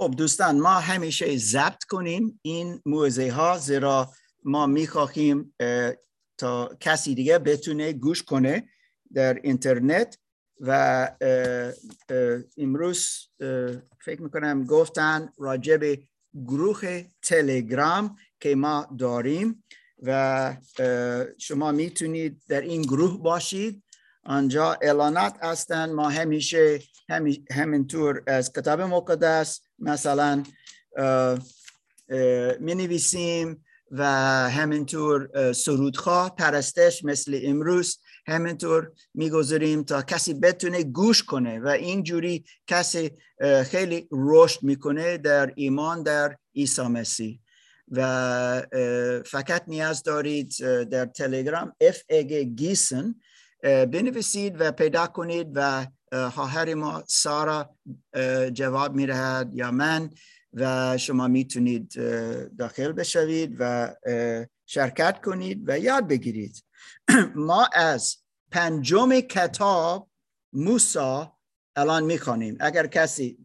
[0.00, 4.12] خب دوستان ما همیشه ضبط کنیم این موزه ها زیرا
[4.44, 5.54] ما می‌خواهیم
[6.38, 8.68] تا کسی دیگه بتونه گوش کنه
[9.12, 10.18] در اینترنت
[10.60, 11.10] و
[12.58, 13.08] امروز
[14.04, 15.98] فکر می‌کنم گفتن راجب
[16.46, 19.64] گروه تلگرام که ما داریم
[20.02, 20.56] و
[21.38, 23.82] شما می‌تونید در این گروه باشید.
[24.24, 25.92] آنجا اعلانات هستن.
[25.92, 26.80] ما همیشه
[27.50, 30.42] همینطور از کتاب مقدس مثلا
[32.60, 34.04] می نویسیم و
[34.50, 43.10] همینطور سرودخواه پرستش مثل امروز همینطور می‌گذاریم تا کسی بتونه گوش کنه و اینجوری کسی
[43.64, 47.40] خیلی رشد می‌کنه در ایمان در عیسی مسیح.
[47.92, 48.62] و
[49.26, 51.72] فقط نیاز دارید در تلگرام
[52.08, 53.14] اگ گیسن
[53.62, 57.76] بنویسید و پیدا کنید و خواهر ما سارا
[58.52, 60.10] جواب میرهد یا من
[60.52, 61.92] و شما می‌تونید
[62.58, 63.94] داخل بشوید و
[64.66, 66.64] شرکت کنید و یاد بگیرید.
[67.34, 68.16] ما از
[68.50, 70.10] پنجم کتاب
[70.52, 71.36] موسا
[71.76, 73.38] الان می‌خوانیم اگر کسی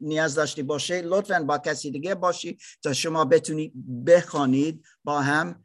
[0.00, 3.72] نیاز داشتی باشه لطفا با کسی دیگه باشی تا شما بتونید
[4.06, 5.62] بخوانید با هم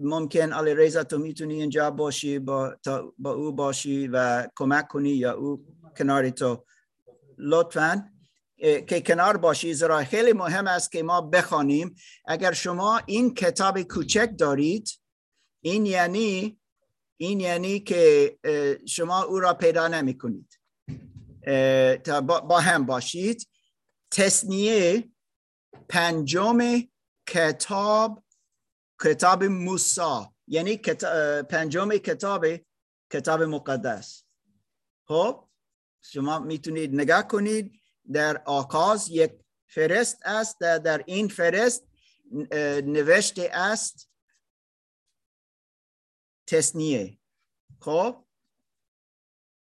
[0.00, 2.76] ممکن علی ریزا تو می‌تونی اینجا باشی با,
[3.18, 5.64] با او باشی و کمک کنی یا او
[5.98, 6.64] کناری تو.
[7.38, 8.10] لطفا
[8.58, 9.74] که کنار باشی.
[9.74, 11.94] زیرا خیلی مهم است که ما بخوانیم.
[12.26, 14.88] اگر شما این کتاب کوچک دارید
[15.60, 16.60] این یعنی
[17.16, 18.36] این یعنی که
[18.88, 20.60] شما او را پیدا نمی کنید
[22.04, 23.48] تا با هم باشید.
[24.10, 25.10] تصنیه
[25.88, 26.82] پنجم
[27.28, 28.23] کتاب
[29.00, 30.76] کتاب موسا یعنی
[31.50, 32.46] پنجم کتاب
[33.10, 34.24] کتاب مقدس.
[35.08, 35.48] خب
[36.02, 37.80] شما می‌تونید نگاه کنید
[38.12, 39.32] در آغاز یک
[39.66, 41.86] فرست است در این فرست
[42.84, 44.10] نوشته است
[46.46, 47.18] تصنیه
[47.80, 48.24] خب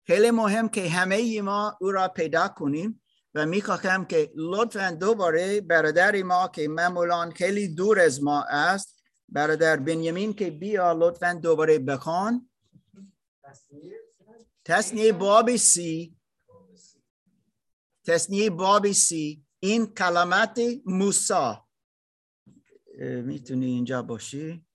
[0.06, 3.02] خیلی مهم که همه ما او را پیدا کنیم
[3.34, 8.95] و می‌خواهم که لطفا دوباره برادر ما که معمولا خیلی دور از ما است
[9.28, 12.50] برادر بنیامین که بیا لطفا دوباره بخوان.
[14.64, 16.16] تصنیه باب سی.
[18.04, 19.44] تصنیه باب سی.
[19.60, 21.68] این کلمات موسا
[23.00, 24.66] می‌تونی اینجا باشی؟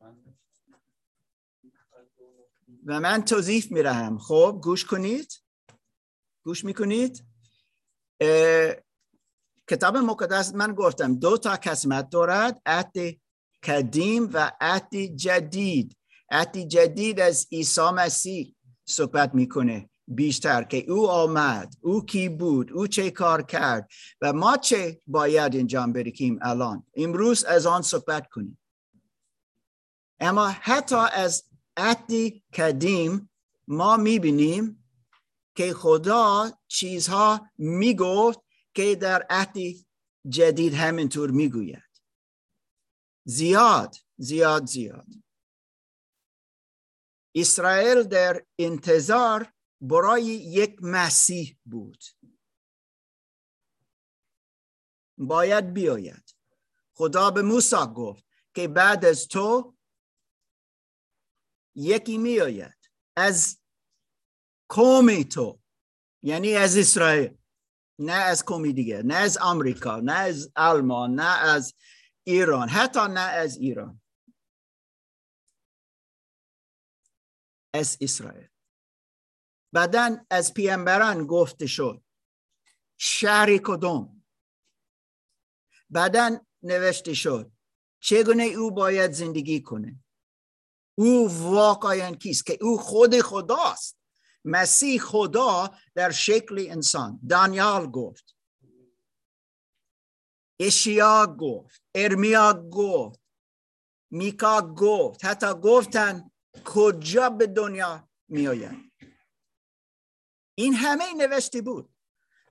[2.86, 5.34] و من توضیح میرهم خب گوش کنید.
[6.46, 7.24] گوش می‌کنید؟
[9.68, 12.92] کتاب مقدس من گفتم دو تا قسمت دارد عهد
[13.64, 15.98] قدیم و عهد جدید.
[16.32, 18.56] عهد جدید از عیسی مسیح
[18.86, 23.90] صحبت می‌کنه بیشتر که او آمد او کی بود او چه کار کرد
[24.22, 26.84] و ما چه باید انجام بدهیم الان.
[26.96, 28.58] امروز از آن صحبت کنیم.
[30.20, 31.44] اما حتی از
[31.78, 32.12] عهد
[32.54, 33.30] قدیم
[33.68, 34.84] ما می‌بینیم
[35.56, 38.40] که خدا چیزها می‌گفت
[38.74, 39.58] که در عهد
[40.30, 41.91] جدید همینطور می‌گوید.
[43.24, 45.08] زیاد زیاد زیاد.
[47.36, 52.04] اسرائیل در انتظار برای یک مسیح بود.
[55.18, 56.36] باید بیاید.
[56.94, 59.78] خدا به موسی گفت که بعد از تو
[61.76, 62.92] یکی میآید.
[63.16, 63.60] از
[64.70, 65.62] قوم تو
[66.24, 67.38] یعنی از اسرائیل.
[68.02, 71.74] نه از قومی دیگه نه از آمریکا نه از آلمان نه از
[72.24, 72.70] ایران.
[72.70, 74.02] حتی نه از ایران.
[77.74, 78.48] از اسرائیل.
[79.74, 82.04] بعدا از پیامبران گفته شد.
[82.98, 84.26] شهر کدوم؟
[85.90, 87.52] بعدا نوشته شد.
[88.00, 90.04] چگونه او باید زندگی کنه؟
[90.98, 93.98] او واقعا کیست که او خود خداست؟
[94.46, 97.20] مسیح خدا در شکل انسان.
[97.30, 98.36] دانیال گفت.
[100.62, 103.20] اشیا گفت ارمیا گفت
[104.12, 106.32] میکا گفت حتی گفتن
[106.66, 108.92] کجا به دنیا میآید
[110.56, 111.96] این همه نوشته بود.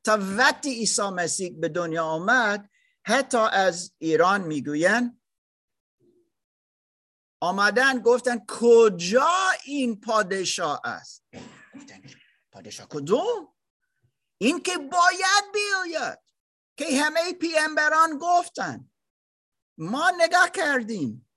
[0.05, 2.71] تا وقتی عیسی مسیح به دنیا آمد
[3.07, 5.21] حتی از ایران می‌گویند
[7.41, 9.31] آمدن گفتن کجا
[9.65, 11.25] این پادشاه است؟
[11.75, 12.03] گفتن
[12.53, 13.55] پادشاه کدوم؟
[14.39, 16.19] این که باید بیاید.
[16.81, 18.91] که همه پیامبران گفتن.
[19.79, 21.31] ما نگاه کردیم.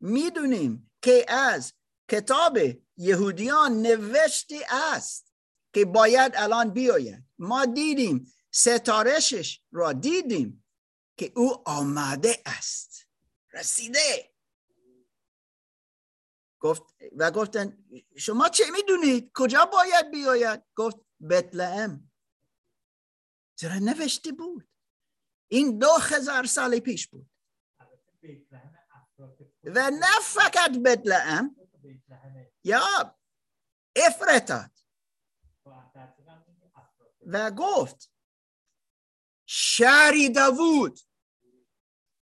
[0.00, 1.72] می‌دونیم که از
[2.10, 2.58] کتاب
[2.96, 5.32] یهودیان نوشته است
[5.72, 7.24] که باید الان بیاید.
[7.38, 10.64] ما دیدیم ستارشش را دیدیم
[11.16, 13.06] که او آمده است.
[13.52, 14.34] رسیده.
[16.60, 16.82] گفت
[17.16, 17.84] و گفتن
[18.16, 20.96] شما چه می‌دونید؟ کجا باید بیاید؟ گفت
[21.30, 22.09] بتلهم
[23.60, 24.68] چرا نوشته بود؟
[25.48, 27.30] این دو هزار سال پیش بود.
[29.64, 31.56] و نه فقط بتلهم
[32.64, 33.16] یا
[33.96, 34.84] افرتات
[37.26, 38.12] و گفت
[39.46, 41.00] شهری داوود.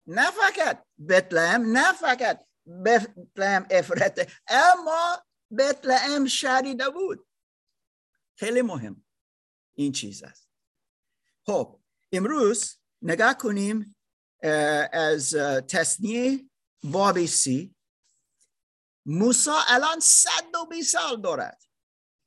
[0.08, 2.48] نه فقط بتلهم نه فقط
[2.86, 5.26] بتلهم افرت اما
[5.58, 7.28] بتلهم شهری داوود.
[8.36, 9.06] خیلی مهم
[9.74, 10.49] این چیز است.
[11.50, 11.80] خب
[12.12, 13.96] امروز نگاه کنیم
[14.92, 15.36] از
[15.68, 16.50] تصنیه
[16.84, 17.76] باب سی.
[19.06, 21.64] موسا الان صد و بی سال دارد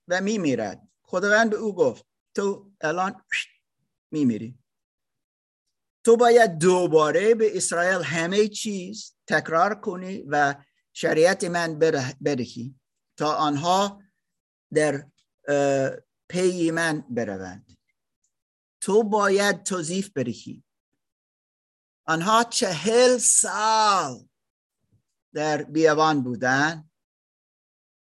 [0.08, 0.88] و میمیرد.
[1.02, 3.24] خداوند به او گفت تو الان
[4.10, 4.58] میمیری.
[6.04, 10.54] تو باید دوباره به اسرائیل همه چیز تکرار کنی و
[10.92, 11.78] شریعت من
[12.24, 12.74] بدهی
[13.16, 14.02] تا آنها
[14.74, 15.10] در
[16.28, 17.81] پی من بروند.
[18.82, 20.64] تو باید توضیف بدهی
[22.06, 24.28] آنها چهل سال
[25.34, 26.90] در بیابان بودن.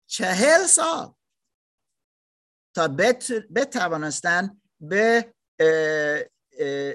[0.07, 1.15] چهل سال
[2.75, 2.89] تا
[3.55, 5.35] بتوانستن به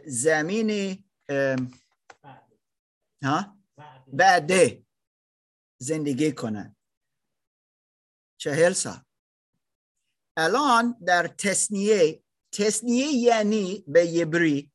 [0.06, 1.04] زمین
[4.08, 4.86] بعده
[5.78, 6.76] زندگی کنن.
[8.38, 9.02] چهل سال.
[10.38, 12.24] الان در تصنیه
[12.56, 14.72] تصنیه یعنی به یبری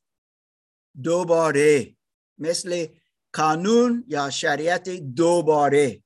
[1.02, 1.96] دوباره.
[2.38, 2.86] مثل
[3.32, 6.02] قانون یا شریعت دوباره.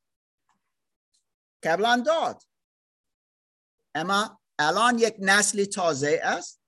[1.63, 2.43] قبلا داد.
[3.95, 6.61] اما الان یک نسل تازه است.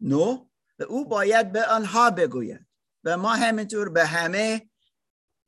[0.00, 0.48] نو.
[0.78, 2.66] و او باید به آنها بگوید.
[3.04, 4.70] و ما همینطور به همه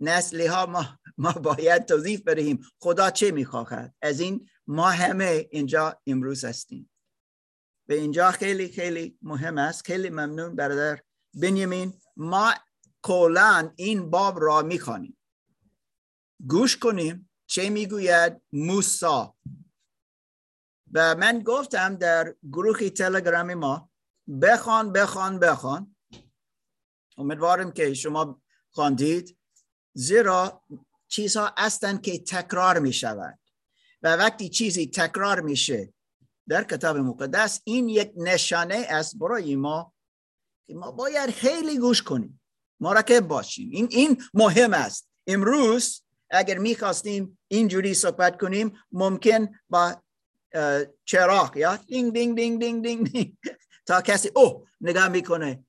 [0.01, 2.67] نسلی ها ما, ما باید توضیح بدهیم.
[2.79, 6.91] خدا چه می‌خواهد؟ از این ما همه اینجا امروز هستیم.
[7.87, 9.87] به اینجا خیلی خیلی مهم است.
[9.87, 11.03] خیلی ممنون برادر
[11.35, 12.01] بنیامین.
[12.17, 12.55] ما
[13.03, 15.17] کلا این باب را می‌خوانیم.
[16.47, 19.37] گوش کنیم چه می‌گوید موسا.
[20.93, 23.91] و من گفتم در گروه تلگرام ما
[24.43, 25.97] بخوان بخوان بخوان.
[27.17, 29.39] امیدوارم که شما خواندید.
[29.93, 30.63] زیرا
[31.09, 33.39] چیزها هستند که تکرار می شود
[34.03, 35.94] و وقتی چیزی تکرار میشه
[36.49, 39.93] در کتاب مقدس این یک نشانه است برای ما
[40.67, 42.41] که ما باید خیلی گوش کنیم
[42.81, 43.71] مراقب باشیم.
[43.73, 45.09] این این مهم است.
[45.27, 50.03] امروز اگر می‌خواستیم اینجوری صحبت کنیم ممکن با
[51.05, 53.37] چراغ یا دینگ دینگ دینگ دینگ دینگ,
[53.87, 55.65] تا کسی او نگاه می‌کنه.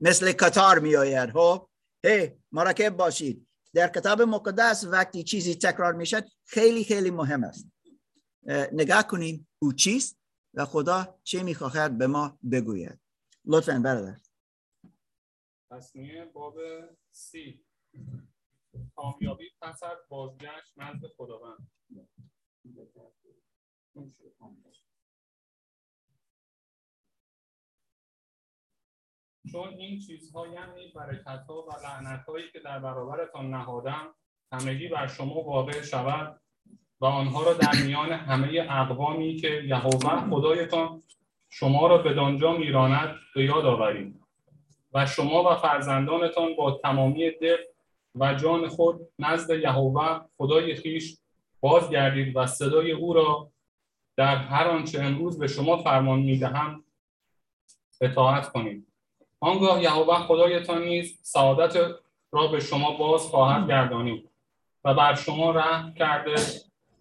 [0.00, 1.30] مثل کتار میآید.
[1.30, 1.70] ها
[2.04, 3.46] هی مراقب باشید.
[3.74, 7.66] در کتاب مقدس وقتی چیزی تکرار می‌شد خیلی خیلی مهم است.
[8.72, 10.20] نگاه کنیم او چیست
[10.54, 13.00] و خدا چه می‌خواهد به ما بگوید.
[13.44, 14.20] لطفا برادر.
[15.70, 16.56] تصمیه باب
[17.10, 17.64] سی.
[18.94, 21.70] کامیابی پس از بازگشت نزد خداوند.
[29.52, 34.14] چون این چیزها یعنی برکت ها و لعنت هایی که در برابرتان نهادم
[34.52, 36.43] همگی بر شما واقع شود.
[37.00, 41.02] و آنها را در میان همه اقوامی که یهوه خدایتان
[41.50, 44.20] شما را به دانجا میراند به یاد آورید
[44.92, 47.56] و شما و فرزندانتان با تمامی دل
[48.14, 51.18] و جان خود نزد یهوه خدای خیش
[51.60, 53.50] بازگردید و صدای او را
[54.16, 56.84] در هر آنچه امروز به شما فرمان می‌دهم
[58.00, 58.86] اطاعت کنید.
[59.40, 61.76] آنگاه یهوه خدایتان نیز سعادت
[62.32, 64.30] را به شما باز خواهد گردانید
[64.84, 66.34] و بر شما رحم کرده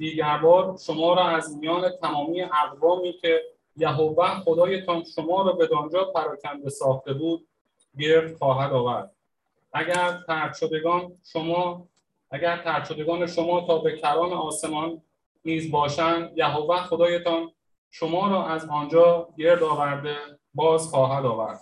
[0.03, 3.41] دیگر بار شما را از میان تمامی اقوامی که
[3.77, 7.47] یهوه خدایتان شما را به دانجا پراکنده ساخته بود
[7.99, 9.11] گرد خواهد آورد.
[9.73, 11.87] اگر ترد شدگان شما
[12.31, 15.01] اگر ترد شدگان شما تا به کران آسمان
[15.45, 17.51] نیز باشند یهوه خدایتان
[17.91, 20.15] شما را از آنجا گرد آورده
[20.53, 21.59] باز خواهد آورد.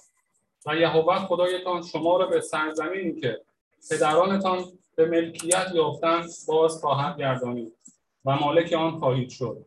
[0.65, 3.41] و یهوه خدایتان شما را به سرزمینی که
[3.89, 7.80] پدرانتان به ملکیت یافتند باز خواهد گردانید.
[8.25, 9.65] و مالک آن خواهید شد.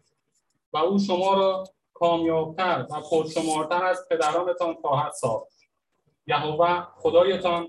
[0.72, 5.54] و او شما را کامیابتر و پرشمارتر از پدرانتان خواهد ساخت.
[6.26, 7.68] یهوه خدایتان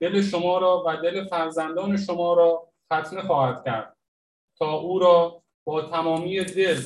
[0.00, 3.96] دل شما را و دل فرزندان شما را ختنه خواهد کرد
[4.58, 6.80] تا او را با تمامی دل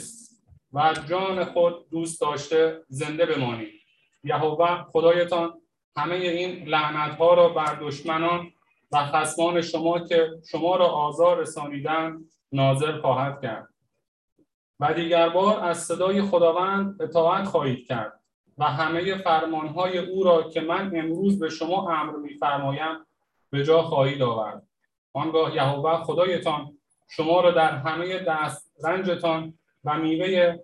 [0.73, 3.73] و جان خود دوست داشته زنده بمانید.
[4.25, 5.61] یهوه خدایتان
[5.97, 8.53] همه این لعنت ها را بر دشمنان
[8.93, 13.69] و خصمان شما که شما را آزار رسانیدن ناظر خواهد کرد.
[14.81, 18.21] و دیگر بار از صدای خداوند اطاعت خواهید کرد
[18.59, 23.07] و همه فرمانهای او را که من امروز به شما امر میفرمایم
[23.51, 24.63] به جا خواهید آورد.
[25.13, 30.59] آنگاه یهوه خدایتان شما را در همه دست رنجتان و میوه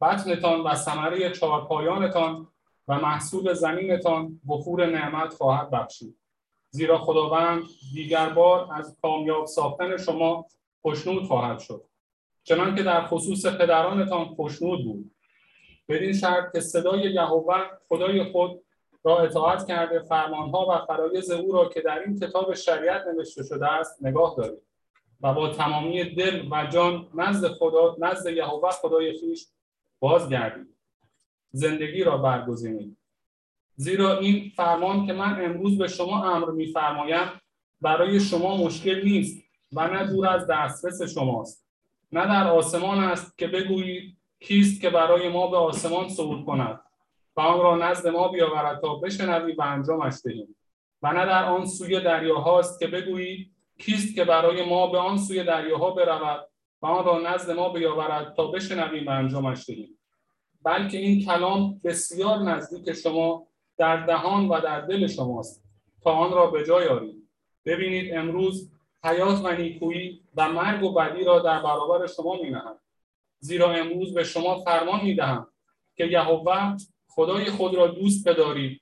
[0.00, 2.48] بطنتان و ثمره چهارپایانتان
[2.88, 6.16] و محصول زمینتان بخور نعمت خواهد بخشید.
[6.70, 7.62] زیرا خداوند
[7.94, 10.46] دیگر بار از کامیاب ساختن شما
[10.82, 11.84] خوشنود خواهد شد.
[12.44, 15.10] چنان که در خصوص پدرانتان خوشنود بود.
[15.88, 17.54] بدین شرط که صدای یهوه
[17.88, 18.62] خدای خود
[19.04, 23.72] را اطاعت کرده فرمانها و فرایز او را که در این کتاب شریعت نوشته شده
[23.72, 24.62] است نگاه دارید.
[25.20, 29.46] و با تمامی دل و جان نزد خدا نزد یهوه خدای خویش
[30.00, 30.74] بازگردید.
[31.50, 32.96] زندگی را برگزینید.
[33.76, 37.28] زیرا این فرمان که من امروز به شما امر میفرمایم
[37.80, 39.47] برای شما مشکل نیست.
[39.72, 41.66] و نه دور از دسترس شماست.
[42.12, 46.80] نه در آسمان است که بگویید کیست که برای ما به آسمان صعود کند
[47.36, 50.56] و آن را نزد ما بیاورد تا بشنویم و انجامش دهیم.
[51.02, 55.44] و نه در آن سوی دریاهاست که بگویید کیست که برای ما به آن سوی
[55.44, 56.48] دریاها برود
[56.82, 59.98] و آن را نزد ما بیاورد تا بشنویم و انجامش دهیم.
[60.62, 63.46] بلکه این کلام بسیار نزدیک شما
[63.76, 65.64] در دهان و در دل شماست.
[66.02, 67.28] تا آن را به جای آرید.
[67.66, 68.70] ببینید امروز
[69.04, 72.56] حیات و نیکویی و مرگ و بدی را در برابر شما می
[73.40, 75.46] زیرا امروز به شما فرمان می دهم
[75.96, 76.76] که یهوه
[77.08, 78.80] خدای خود را دوست بدارید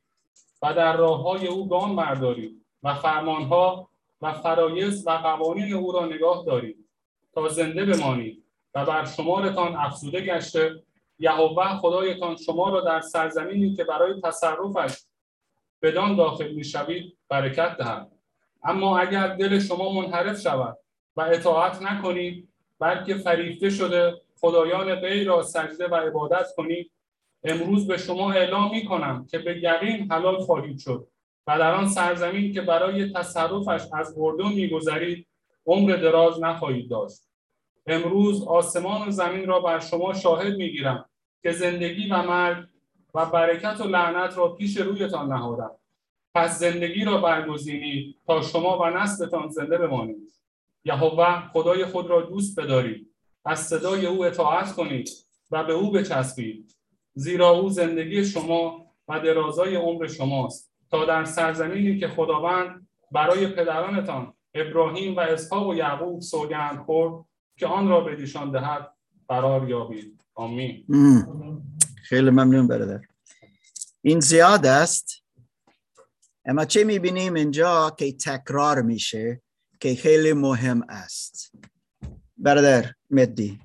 [0.62, 3.88] و در راه های او گام بردارید و فرمانها
[4.22, 6.88] و فرایز و قوانین او را نگاه دارید
[7.34, 8.44] تا زنده بمانید
[8.74, 10.82] و بر شمارتان افزوده گشته
[11.18, 15.02] یهوه خدایتان شما را در سرزمینی که برای تصرفش
[15.82, 18.15] بدان داخل می‌شوید برکت دهد.
[18.66, 20.78] اما اگر دل شما منحرف شود
[21.16, 26.90] و اطاعت نکنید بلکه فریفته شده خدایان غیر را سجده و عبادت کنید
[27.44, 31.08] امروز به شما اعلام می کنم که به یقین حلال خواهید شد
[31.46, 35.26] و در آن سرزمین که برای تصرفش از اردن میگذرید
[35.66, 37.22] عمر دراز نخواهید داشت.
[37.86, 41.08] امروز آسمان و زمین را بر شما شاهد می‌گیرم
[41.42, 42.66] که زندگی و مرگ
[43.14, 45.70] و برکت و لعنت را پیش رویتان نهادم.
[46.36, 50.32] پس زندگی را برگزینید تا شما و نسلتان زنده بمانید.
[50.84, 53.10] یهوه خدای خود را دوست بدارید.
[53.44, 55.10] از صدای او اطاعت کنید
[55.50, 56.76] و به او بچسبید.
[57.14, 60.72] زیرا او زندگی شما و درازای عمر شماست.
[60.90, 67.24] تا در سرزمینی که خداوند برای پدرانتان ابراهیم و اسحاق و یعقوب سوگند خورد
[67.58, 68.92] که آن را به دیشان دهد
[69.28, 70.20] قرار یابید.
[70.34, 70.84] آمین.
[72.08, 73.00] خیلی ممنون برادر.
[74.02, 75.25] این زیاد است؟
[76.48, 79.42] اما چه می‌بینیم اینجا که تکرار میشه
[79.80, 81.52] که خیلی مهم است.
[82.36, 83.60] برادر مدی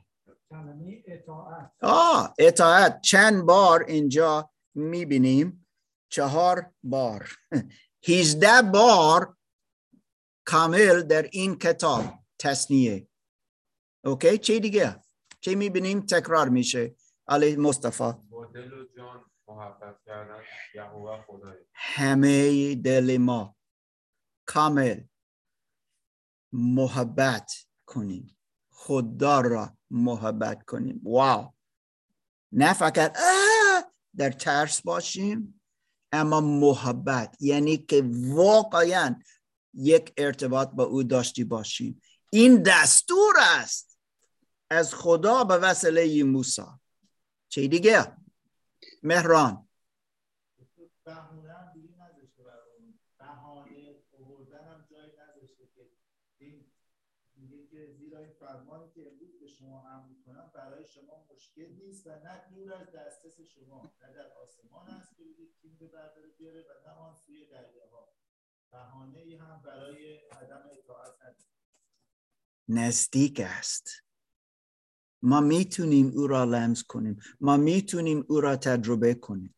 [1.82, 3.02] آه اطاعت.
[3.02, 5.68] چند بار اینجا می‌بینیم؟
[6.10, 7.30] چهار بار.
[8.02, 9.38] هیزده بار
[10.46, 12.04] کامل در این کتاب
[12.40, 13.08] تصنیه.
[14.04, 15.02] اوکی؟ چی دیگه؟
[15.42, 16.96] چی می‌بینیم؟ تکرار میشه.
[17.28, 18.14] علی مصطفی.
[21.74, 23.56] همه دل ما
[24.46, 25.02] کامل
[26.54, 27.52] محبت
[27.86, 28.38] کنیم.
[28.70, 31.02] خدا را محبت کنیم.
[31.04, 31.54] واو!
[32.52, 33.18] نه فقط
[34.18, 35.62] در ترس باشیم
[36.12, 37.38] اما محبت.
[37.40, 39.16] یعنی که واقعا
[39.74, 42.02] یک ارتباط با او داشتی باشیم.
[42.30, 44.00] این دستور است
[44.70, 46.62] از خدا به وسیله موسی.
[47.50, 48.21] چه دیگه؟
[49.04, 49.68] مهران.
[58.42, 62.92] فرمانی که امروز به شما امر می‌کنم برای شما مشکل نیست و نه دور از
[62.92, 67.16] دسترس شما نه در آسمان است که بگید تیم به برداره بیاره و نه آن
[67.16, 68.14] سوی دریاها
[68.72, 71.46] بهانه هم برای عدم اطاعت نداره
[72.68, 74.04] نزدیک است.
[75.22, 77.20] ما می‌تونیم او را لمس کنیم.
[77.42, 79.56] ما می‌تونیم او را تجربه کنیم.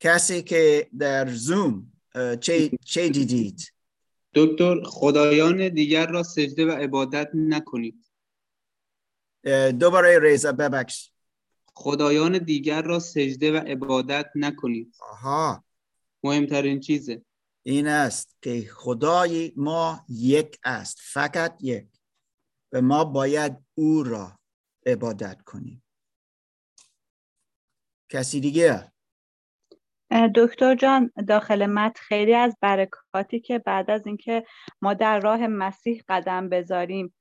[0.00, 1.92] کسی که در زوم
[2.40, 3.72] چه, چه دیدید؟
[4.34, 8.10] دکتر خدایان دیگر را سجده و عبادت نکنید.
[9.80, 11.10] دوباره ریزا ببخش.
[11.74, 14.96] خدایان دیگر را سجده و عبادت نکنید.
[15.00, 15.64] آها.
[16.24, 17.22] مهمترین چیزه.
[17.62, 21.86] این است که خدای ما یک است فقط یک.
[22.72, 24.38] و ما باید او را
[24.86, 25.82] عبادت کنیم.
[28.08, 28.92] کسی دیگه؟
[30.34, 34.44] دکتر جان داخل مت خیلی از برکاتی که بعد از اینکه
[34.82, 37.14] ما در راه مسیح قدم بذاریم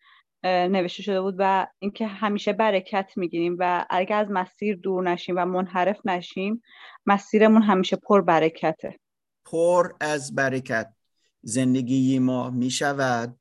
[0.43, 5.45] نوشته شده بود و اینکه همیشه برکت می‌گیریم و اگر از مسیر دور نشیم و
[5.45, 6.61] منحرف نشیم
[7.05, 8.99] مسیرمون همیشه پر برکته.
[9.45, 10.93] پر از برکت.
[11.41, 13.39] زندگی ما می شود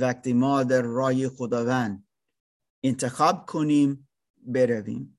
[0.00, 2.06] وقتی ما در راه خداوند
[2.82, 4.08] انتخاب کنیم
[4.46, 5.18] برویم.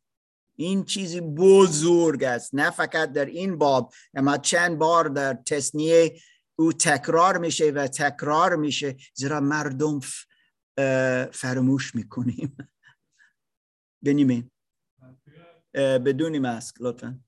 [0.56, 2.56] این چیزی بزرگ است.
[2.56, 6.20] نه فقط در این باب اما چند بار در تصنیه
[6.56, 10.00] او تکرار میشه و تکرار میشه زیرا مردم
[11.32, 12.58] فراموش می‌کنیم.
[14.06, 14.52] بنیمین.
[15.74, 17.20] بدون ماسک لطفا.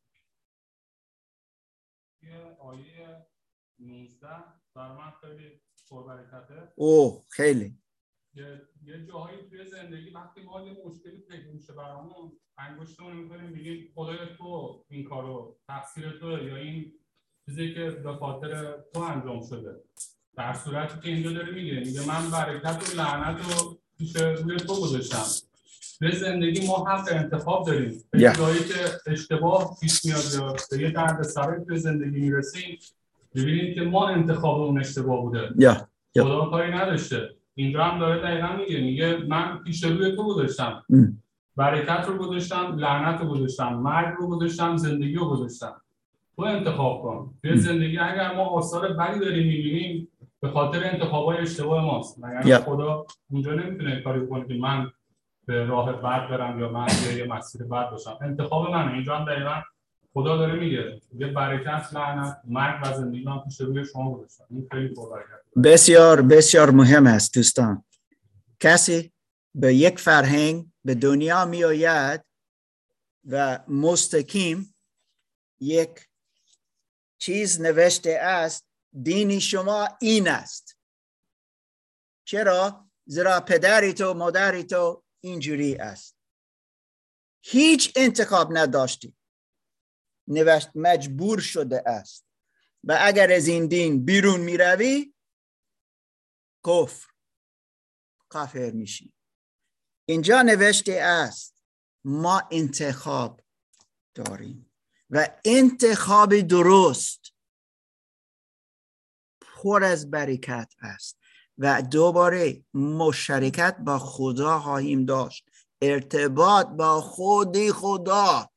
[2.60, 3.28] آیه
[3.80, 4.28] 19
[4.76, 5.59] بر من خیلی
[6.76, 7.78] اوه خیلی.
[8.84, 14.18] یه جاهایی توی زندگی وقتی ما یه مشکلی پیدا میشه برامون انگشتمون می‌کنیم میگیم خدای
[14.38, 16.94] تو این کارو تقصیر تو یا این
[17.46, 19.84] چیزی که به خاطر تو انجام شده.
[20.38, 24.82] در صورتی که اینجا داره میگه میگه من برکت و لعنت رو پیش روی تو
[24.82, 25.26] گذاشتم.
[26.00, 28.04] به زندگی ما حق انتخاب داریم.
[28.12, 28.38] به Yeah.
[28.38, 28.76] جایی که
[29.08, 32.80] اشتباه پیش میاد یا به یه درد سرای توی زندگی می‌رسیم
[33.36, 35.74] ببینید که ما انتخاب اون اشتباه بوده یا
[36.18, 36.22] Yeah.
[36.22, 40.96] خدا کاری نداشته اینجا هم داره دقیقا میگه میگه من پیش روی تو گذاشتم Mm.
[41.56, 45.82] برکت رو گذاشتم لعنت رو گذاشتم مرگ رو گذاشتم زندگی رو گذاشتم
[46.36, 47.58] تو انتخاب کن توی Mm.
[47.58, 50.08] زندگی اگر ما آثار بدی داریم می‌بینیم
[50.42, 52.62] به خاطر انتخابای اشتباه ماست مگر Yeah.
[52.62, 54.92] خدا اونجا نمی‌تونه کاری کنه که من
[55.46, 59.26] به راه بد برم یا من یه, یه مسیر بد باشم انتخاب منه اینجا هم
[59.26, 59.62] دقیقا
[60.14, 64.68] خدا داره میگه یه برکت لعنت مرگ و زندگی من پیش روی شما گذاشتم این
[64.72, 64.96] خیلی
[65.64, 67.86] بسیار بسیار مهم است دوستان.
[68.60, 69.12] کسی
[69.56, 72.22] به یک فرهنگ به دنیا می آید
[73.26, 74.76] و مستقیم
[75.60, 76.08] یک
[77.18, 78.68] چیز نوشته است
[79.04, 80.78] دینی شما این است.
[82.26, 86.16] چرا؟ زیرا پدری تو مادری تو اینجوری است.
[87.42, 89.19] هیچ انتخاب نداشتی
[90.30, 92.26] نوشت مجبور شده است.
[92.84, 95.14] و اگر از این دین بیرون می روی
[96.68, 97.08] کفر
[98.30, 99.14] کافر میشی.
[100.06, 101.64] اینجا نوشته است
[102.04, 103.42] ما انتخاب
[104.16, 104.72] داریم.
[105.10, 107.34] و انتخاب درست
[109.42, 111.20] پر از برکت است.
[111.58, 115.50] و دوباره مشارکت با خدا خواهیم داشت.
[115.82, 118.50] ارتباط با خودی خدا.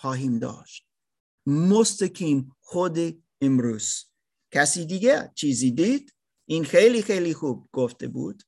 [0.00, 0.86] خواهیم داشت.
[1.46, 2.98] مستقیم خود
[3.40, 4.10] امروز.
[4.50, 6.14] کسی دیگه چیزی دید؟
[6.48, 8.42] این خیلی خیلی خوب گفته بود.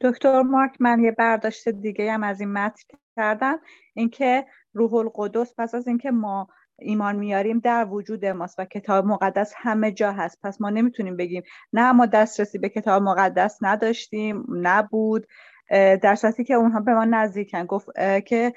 [0.00, 3.60] دکتر مارک من یه برداشت دیگه هم از این متن کردم.
[3.94, 9.52] اینکه روح القدس پس از اینکه ما ایمان میاریم در وجود ماست و کتاب مقدس
[9.56, 10.38] همه جا هست.
[10.42, 15.26] پس ما نمی‌تونیم بگیم نه ما دسترسی به کتاب مقدس نداشتیم نبود.
[15.72, 17.66] در صورتی که اونها به ما نزدیکن.
[17.66, 17.88] گفت
[18.26, 18.54] که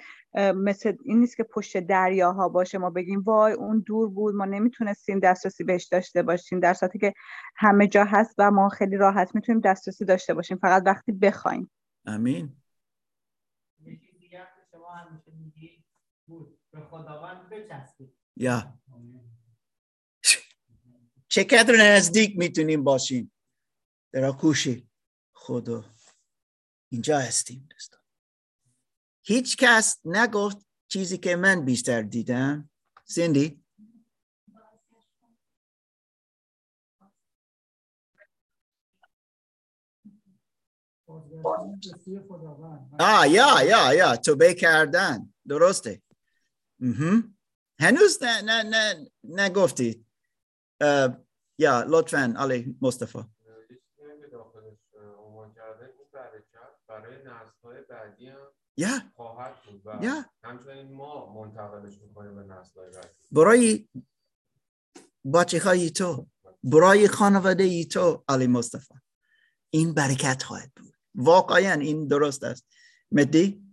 [0.55, 2.77] مثل این نیست که پشت دریاها باشه.
[2.77, 4.35] ما بگیم وای اون دور بود.
[4.35, 6.59] ما نمی‌تونستیم دسترسی بهش داشته باشیم.
[6.59, 7.13] در صورتی که
[7.55, 10.57] همه جا هست و ما خیلی راحت می‌تونیم دسترسی داشته باشیم.
[10.57, 11.71] فقط وقتی بخوایم.
[12.05, 12.55] امین؟
[18.37, 18.73] یا.
[21.27, 23.31] چقدر نزدیک می‌تونیم باشیم؟
[24.13, 24.67] در آغوش
[25.33, 25.83] خدا.
[26.95, 27.99] اینجا هستیم دوستان.
[29.25, 32.69] هیچ کس نگفت چیزی که من بیشتر دیدم.
[33.05, 33.63] سندی؟
[42.99, 45.33] آه یا یا یا توبه کردن.
[45.47, 46.01] درسته.
[47.79, 50.07] هنوز نه نه نه نگفتید.
[50.81, 51.17] اه،
[51.59, 53.23] یا لطفا علی مصطفی یه
[53.67, 54.77] چیزی که داخلش
[55.17, 58.37] عنوان کرده این برکت برای نسل‌های بعدی هم
[58.77, 60.25] یا خواهد بود و یا.
[60.43, 63.87] همچنین ما منتقلش می‌کنیم به نسل‌های بعدی برای
[65.33, 66.27] بچه های تو
[66.63, 68.93] برای خانواده ای تو علی مصطفی
[69.69, 72.65] این برکت خواهد بود واقعا این درست است
[73.11, 73.65] مدی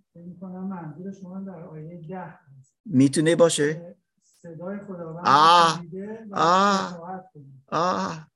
[0.53, 2.77] منظور شما در آیه ده هست.
[2.85, 5.83] می‌تونه باشه صدای خداوند آه.
[6.33, 7.01] آه.
[7.69, 8.32] آه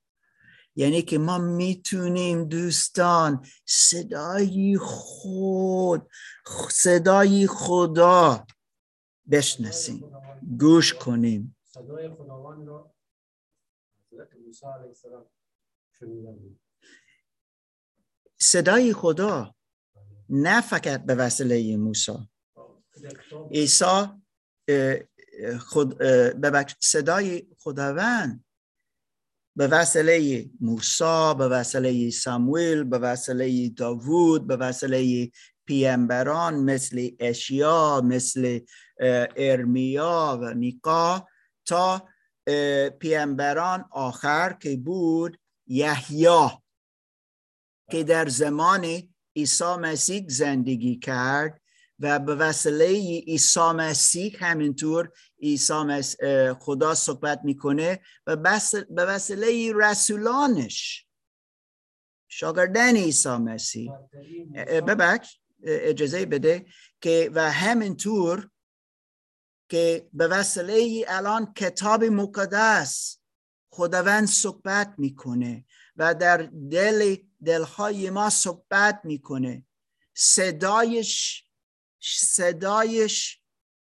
[0.77, 6.09] یعنی که ما می‌تونیم دوستان صدای خود
[6.69, 8.45] صدای خدا
[9.31, 12.93] بشناسیم خداوند- گوش کنیم صدای خداوند را.
[18.39, 19.55] صدای خدا
[20.29, 22.29] نه فقط به وسیله موسی
[23.51, 24.05] عیسی
[25.59, 26.01] خود
[26.79, 28.46] صدای خداوند
[29.57, 35.31] به وسیله موسی به وسیله ساموئل به وسیله داوود به وسیله
[35.65, 38.59] پیامبران مثل اشیا مثل
[39.35, 41.19] ارمیا و میقا
[41.65, 42.07] تا
[42.99, 46.49] پیامبران آخر که بود یحیی
[47.91, 48.85] که در زمان
[49.35, 51.61] عیسی مسیح زندگی کرد.
[51.99, 52.85] و به وسیله
[53.19, 56.01] عیسی مسیح همینطور عیسی
[56.59, 58.35] خدا صحبت می‌کنه و
[58.89, 61.07] به وسیله رسولانش.
[62.27, 63.91] شاگردان عیسی مسیح.
[64.87, 66.65] ببخش اجازه بده
[67.01, 68.49] که و همینطور
[69.69, 73.17] که به وسیله الان کتاب مقدس
[73.69, 76.37] خداوند صحبت می‌کنه و در
[76.71, 79.65] دل دلهای ما صحبت می‌کنه.
[80.13, 81.46] صدایش
[82.01, 83.41] صدایش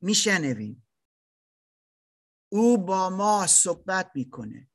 [0.01, 0.87] میشنویم.
[2.51, 4.69] او با ما صحبت می‌کنه.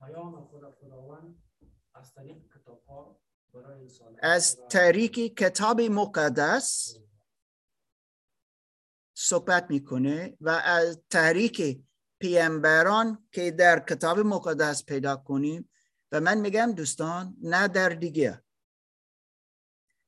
[0.00, 1.42] پیام خدا خداوند
[1.94, 3.20] از طریق کتاب ها
[3.54, 6.96] برای انسان از طریق کتاب مقدس
[9.16, 11.80] صحبت می‌کنه و از طریق
[12.20, 15.70] پیامبران که در کتاب مقدس پیدا کنیم.
[16.12, 18.41] و من میگم دوستان نه در دیگه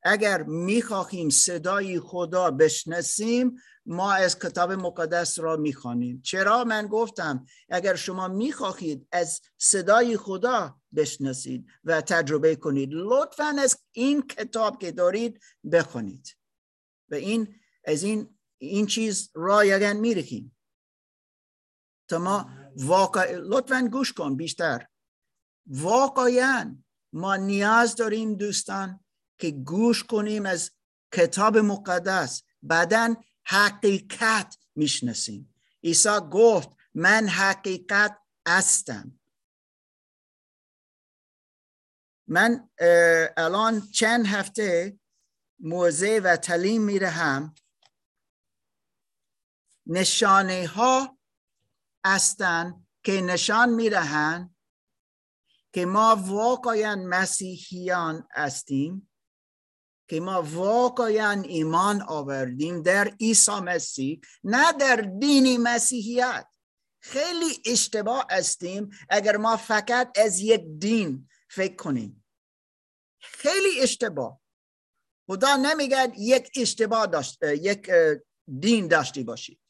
[0.05, 6.21] اگر می‌خواهیم صدای خدا بشناسیم ما از کتاب مقدس را می‌خوانیم.
[6.23, 13.79] چرا؟ من گفتم اگر شما می‌خواهید از صدای خدا بشناسید و تجربه کنید لطفا از
[13.93, 15.41] این کتاب که دارید
[15.73, 16.37] بخونید.
[17.11, 20.57] و این از این این چیز را یگن میرکیم.
[22.09, 24.87] تا ما واقع لطفا گوش کن بیشتر.
[25.67, 26.77] واقعا
[27.13, 29.04] ما نیاز داریم دوستان
[29.39, 30.71] که گوش کنیم از
[31.13, 32.43] کتاب مقدس.
[32.63, 35.55] بعدا حقیقت می‌شناسیم.
[35.85, 38.19] عیسی گفت من حقیقت
[38.49, 39.21] هستم.
[42.27, 42.69] من
[43.37, 44.99] الان چند هفته
[45.59, 47.55] موزه و تعلیم میرهم.
[49.87, 51.19] نشانه ها
[52.07, 54.57] هستند که نشان می‌دهند
[55.73, 59.11] که ما واقعا مسیحیان هستیم.
[60.09, 66.47] که ما واقعا ایمان آوردیم در عیسی مسیح نه در دین مسیحیت.
[67.01, 72.25] خیلی اشتباه هستیم اگر ما فقط از یک دین فکر کنیم.
[73.21, 74.41] خیلی اشتباه.
[75.27, 77.91] خدا نمیگه یک اشتباه داشت یک
[78.61, 79.61] دین داشتی باشید.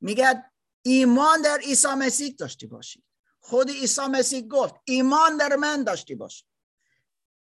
[0.00, 0.44] میگه
[0.82, 3.04] ایمان در عیسی مسیح داشتی باشید.
[3.40, 6.47] خود عیسی مسیح گفت ایمان در من داشتی باشید.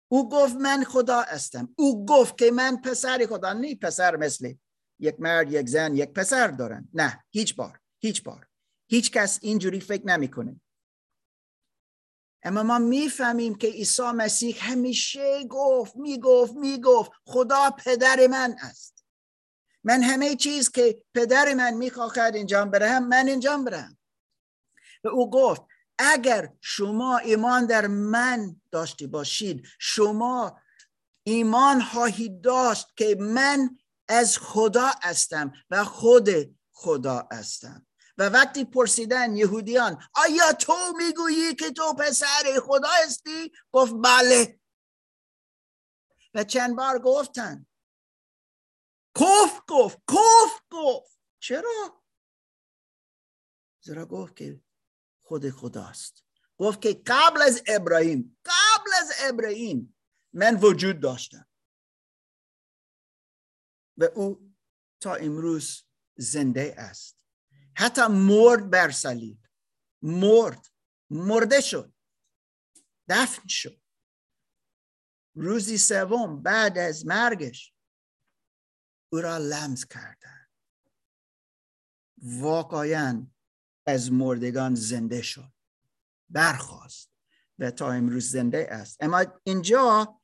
[0.08, 1.74] او گفت من خدا هستم.
[1.76, 4.54] او گفت که من پسر خدا نه پسر مثل
[4.98, 6.88] یک مرد یک زن یک پسر دارن.
[6.94, 8.46] نه هیچ بار هیچ بار.
[8.88, 10.60] هیچ کس اینجوری فکر نمی‌کنه.
[12.42, 19.04] اما ما می‌فهمیم که عیسی مسیح همیشه گفت می‌گفت می‌گفت خدا پدر من است.
[19.84, 23.98] من همه چیز که پدر من می‌خواهد انجام برهم من انجام برهم
[25.04, 25.62] و او گفت
[25.98, 30.60] اگر شما ایمان در من داشته باشید شما
[31.26, 33.78] ایمان خواهید داشت که من
[34.08, 36.28] از خدا هستم و خود
[36.72, 37.86] خدا هستم.
[38.18, 44.60] و وقتی پرسیدن یهودیان آیا تو می‌گویی که تو پسر خدا هستی؟ گفت بله.
[46.34, 47.66] و چند بار گفتن.
[49.18, 51.18] کف گفت کف گفت.
[51.40, 52.02] چرا؟
[53.80, 54.60] زیرا گفت که
[55.26, 56.24] خود خداست.
[56.58, 59.96] گفت که قبل از ابراهیم قبل از ابراهیم
[60.32, 61.48] من وجود داشتم.
[63.96, 64.54] و او
[65.00, 65.84] تا امروز
[66.16, 67.18] زنده است.
[67.76, 69.38] حتی مرد بر صلیب.
[70.02, 70.66] مرد.
[71.10, 71.94] مرده شد.
[73.08, 73.80] دفن شد.
[75.34, 77.74] روزی سوم بعد از مرگش
[79.12, 80.46] او را لمس کردن
[82.22, 83.26] واقعا
[83.86, 85.52] از مردگان زنده شد.
[86.30, 87.10] برخواست
[87.58, 89.02] و تا امروز زنده است.
[89.02, 90.20] اما اینجا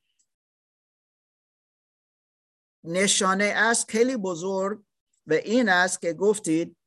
[2.83, 4.85] نشانه است خیلی بزرگ
[5.27, 6.77] و این است که گفتید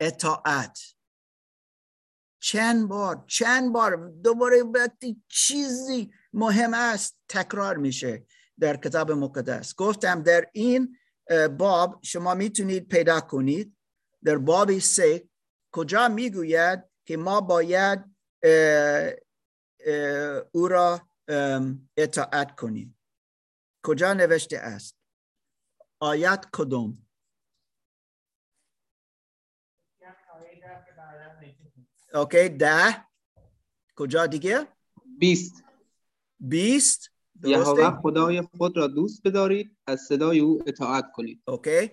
[0.00, 0.80] اطاعت.
[2.40, 8.26] چند بار چند بار دوباره وقتی چیزی مهم است تکرار میشه
[8.60, 9.74] در کتاب مقدس.
[9.74, 10.98] گفتم در این
[11.58, 13.76] باب شما می‌تونید پیدا کنید.
[14.24, 15.28] در باب سه
[15.72, 19.10] کجا می‌گوید که ما باید اه
[19.86, 21.08] اه او را
[21.96, 22.98] اطاعت کنیم؟
[23.82, 24.96] کجا نوشته است؟
[26.00, 27.06] آیت کدوم.
[32.14, 33.06] اوکی ده.
[33.96, 34.66] کجا دیگه؟
[35.18, 35.64] بیست.
[36.40, 37.10] بیست.
[37.44, 41.42] یهوه خدای خود را دوست بدارید از صدای او اطاعت کنید.
[41.46, 41.90] اوکی.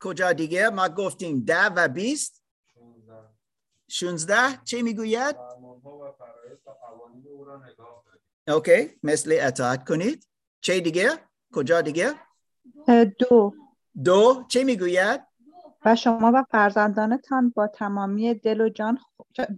[0.00, 2.42] کجا دیگه؟ ما گفتیم ده و بیست.
[3.88, 5.36] 16 چه می‌گوید؟
[8.48, 10.28] اوکی مثل اطاعت کنید
[10.60, 11.10] چه دیگه؟
[11.52, 12.14] کجا دیگه؟
[13.18, 13.54] دو
[14.04, 15.20] دو چه می‌گوید؟
[15.84, 18.98] و شما و فرزندانتان با تمامی دل و جان,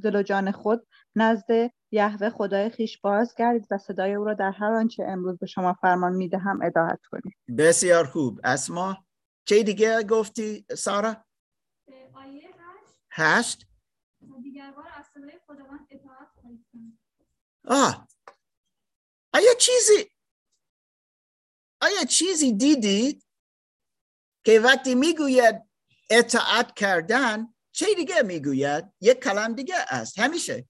[0.02, 4.50] دل و جان خود نزد یهوه خدای خیش باز گردید و صدای او را در
[4.50, 8.96] هر آنچه امروز به شما فرمان می‌دهم اطاعت کنید بسیار خوب اسما
[9.44, 11.16] چه دیگه گفتی سارا؟
[13.10, 13.66] هشت
[14.50, 14.84] دیگر بار
[15.46, 16.98] خداوند کرد.
[17.64, 18.08] آه.
[19.34, 20.10] آیا چیزی
[21.80, 23.26] آیا چیزی دیدید
[24.44, 25.62] که وقتی می‌گوید
[26.10, 30.18] اطاعت کردن چه دیگه می‌گوید؟ یک کلام دیگه است.
[30.18, 30.68] همیشه.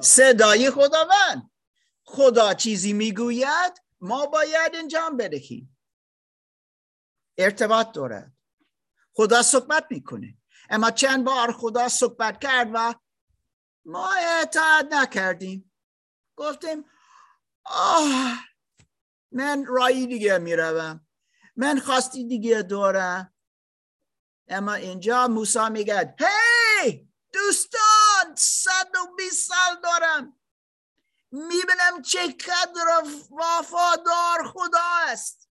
[0.00, 1.50] صدای خداوند.
[2.04, 5.78] خدا چیزی می‌گوید ما باید انجام بدهیم.
[7.38, 8.32] ارتباط دارد.
[9.12, 10.38] خدا صحبت می‌کنه.
[10.70, 12.94] اما چند بار خدا صحبت کرد و
[13.84, 15.72] ما اطاعت نکردیم.
[16.36, 16.84] گفتیم
[17.64, 18.38] آه
[19.32, 21.06] من رایی دیگه می‌روم.
[21.56, 23.34] من خواستی دیگه دارم.
[24.48, 30.40] اما اینجا موسی میگه هی دوستان صد و بیست سال دارم.
[31.30, 35.50] می‌بینم چقدر وفادار خدا است.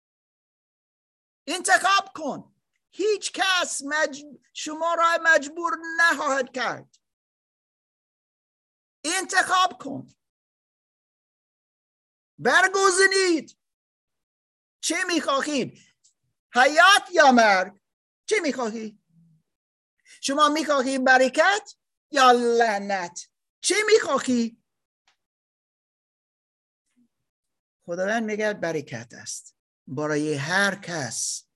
[1.46, 2.54] انتخاب کن.
[2.90, 4.24] هیچ کس مج...
[4.52, 6.96] شما را مجبور نخواهد کرد.
[9.04, 10.06] انتخاب کن.
[12.38, 13.58] برگزینید.
[14.80, 15.78] چه می‌خواهید
[16.54, 17.80] حیات یا مرگ؟
[18.26, 19.00] چه می‌خواهید
[20.20, 21.74] شما می‌خواهی برکت
[22.10, 23.28] یا لعنت؟
[23.60, 24.62] چه می‌خواهی؟
[27.82, 29.56] خداوند میگه برکت است.
[29.86, 31.49] برای هر کس.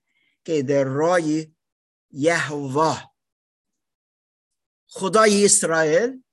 [0.45, 1.21] که در راه
[2.11, 3.15] یهوه.
[4.89, 6.23] خدای اسرائیل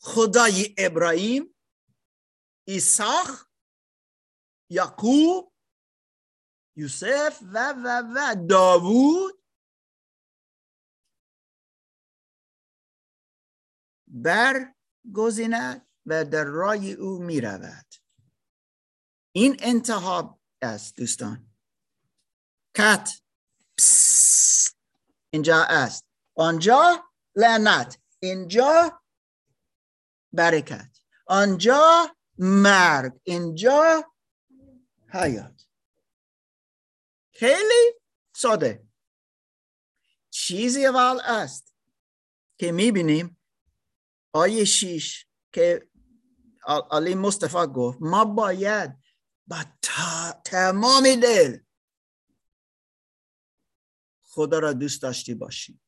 [0.00, 1.54] خدای ابراهیم
[2.68, 3.46] ایساخ
[4.70, 5.52] یعقوب
[6.76, 9.42] یوسف و و و داوود.
[14.08, 17.86] برگزیند و در راه او می رود
[19.34, 21.55] این انتخاب است دوستان.
[22.76, 23.10] کت.
[25.30, 26.06] اینجا است.
[26.34, 27.98] آنجا لعنت.
[28.18, 29.02] اینجا
[30.32, 30.98] برکت.
[31.26, 33.20] آنجا مرگ.
[33.24, 34.12] اینجا
[35.08, 35.66] حیات.
[37.32, 37.94] خیلی
[38.36, 38.88] ساده.
[40.30, 41.74] چیزی اول است
[42.58, 43.40] که می‌بینیم.
[44.32, 45.88] آیه شیش که
[46.90, 48.90] علی مصطفی گفت ما باید
[49.46, 49.64] با
[50.44, 51.58] تمام دل
[54.36, 55.82] خدا را دوست داشتی باشیم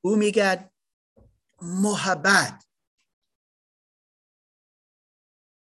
[0.00, 0.70] او میگه
[1.62, 2.64] محبت.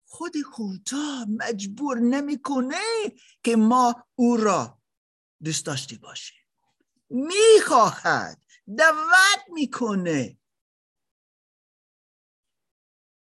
[0.07, 2.83] خود خدا مجبور نمی‌کنه
[3.45, 4.79] که ما او را
[5.45, 6.47] دوست داشتی باشیم
[7.11, 8.43] می‌خواهد
[8.79, 10.39] دعوت می‌کنه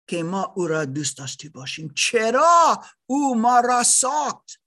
[0.07, 1.93] که ما او را دوست داشتی باشیم.
[1.93, 4.61] چرا او ما را ساخت؟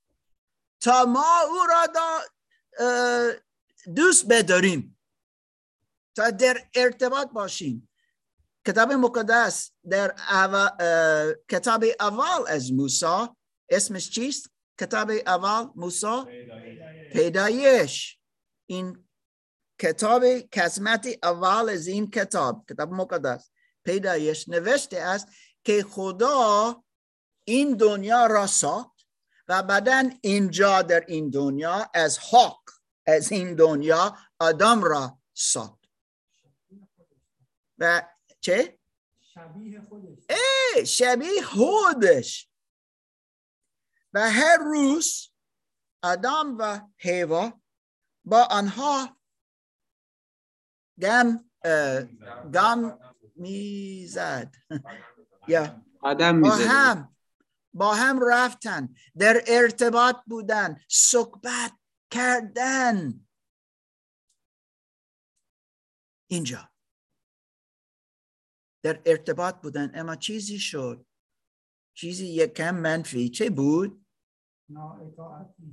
[0.81, 2.20] تا ما او را دا
[3.94, 4.98] دوست بداریم
[6.16, 7.88] تا در ارتباط باشیم.
[8.66, 13.27] کتاب مقدس در اول، کتاب اول از موسی
[13.70, 16.24] اسمش چیست؟ کتاب اول موسی؟
[17.12, 18.18] پیدایش.
[18.66, 19.09] این
[19.79, 23.51] کتاب قسمت اول از این کتاب کتاب مقدس.
[23.85, 25.29] پیدایش نوشته است
[25.64, 26.85] که خدا
[27.44, 29.07] این دنیا را ساخت
[29.48, 32.78] و بعدا اینجا در این دنیا از حق
[33.09, 35.79] از این دنیا آدم را ساخت.
[37.79, 38.09] و
[38.40, 38.79] چه؟
[39.21, 40.18] شبیه خودش.
[40.29, 42.51] اه، شبیه خودش.
[44.12, 45.31] و هر روز
[46.03, 47.61] آدم و هوا
[48.25, 49.21] با آنها
[51.01, 51.44] گم
[52.53, 52.99] گم
[53.37, 54.55] می‌زد.
[55.49, 55.85] یا
[56.42, 57.16] با هم
[57.75, 61.73] با هم رفتن در ارتباط بودن صحبت
[62.11, 63.27] کردن.
[66.31, 66.73] اینجا.
[68.85, 69.90] در ارتباط بودن.
[69.94, 71.07] اما چیزی شد.
[71.94, 73.29] چیزی یک کم منفی.
[73.29, 74.07] چه بود؟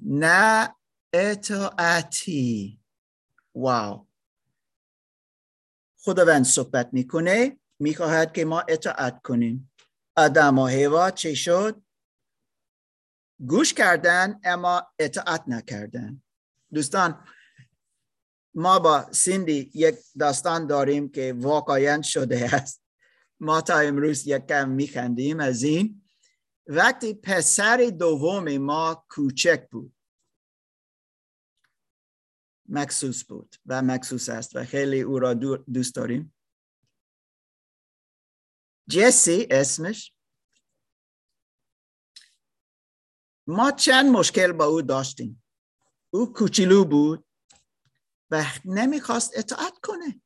[0.02, 0.76] نه
[1.13, 2.82] اطاعتی
[3.56, 4.08] واو.
[5.98, 7.60] خداوند صحبت می‌کنه.
[7.80, 9.71] می‌خواهد که ما اطاعت کنیم.
[10.17, 11.86] آدم و حوا چه شد؟
[13.48, 16.24] گوش کردن اما اطاعت نکردن.
[16.75, 17.27] دوستان
[18.55, 22.83] ما با سیندی یک داستان داریم که واقعا شده است.
[23.39, 26.01] ما تا امروز یک کم میخندیم از این.
[26.67, 29.93] وقتی پسر دوم ما کوچک بود.
[32.69, 35.33] مکسوس بود و مکسوس است و خیلی او را
[35.73, 36.33] دوست داریم.
[38.89, 40.13] جسی اسمش.
[43.47, 45.44] ما چند مشکل با او داشتیم.
[46.15, 47.28] او کوچولو بود
[48.32, 50.21] و نمی‌خواست اطاعت کنه.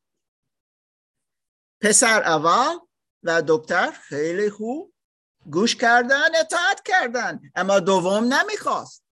[1.81, 2.79] پسر اول
[3.23, 4.93] و دکتر خیلی خوب
[5.51, 9.05] گوش کردن اطاعت کردن اما دوم نمی‌خواست.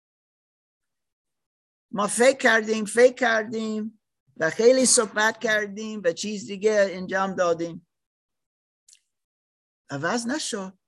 [1.91, 4.01] ما فکر کردیم فکر کردیم
[4.37, 7.87] و خیلی صحبت کردیم و چیز دیگه انجام دادیم.
[9.89, 10.79] عوض نشد.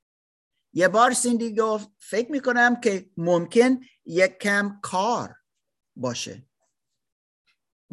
[0.73, 5.36] یه بار سیندی گفت فکر می‌کنم که ممکن یک کم کار
[6.01, 6.47] باشه.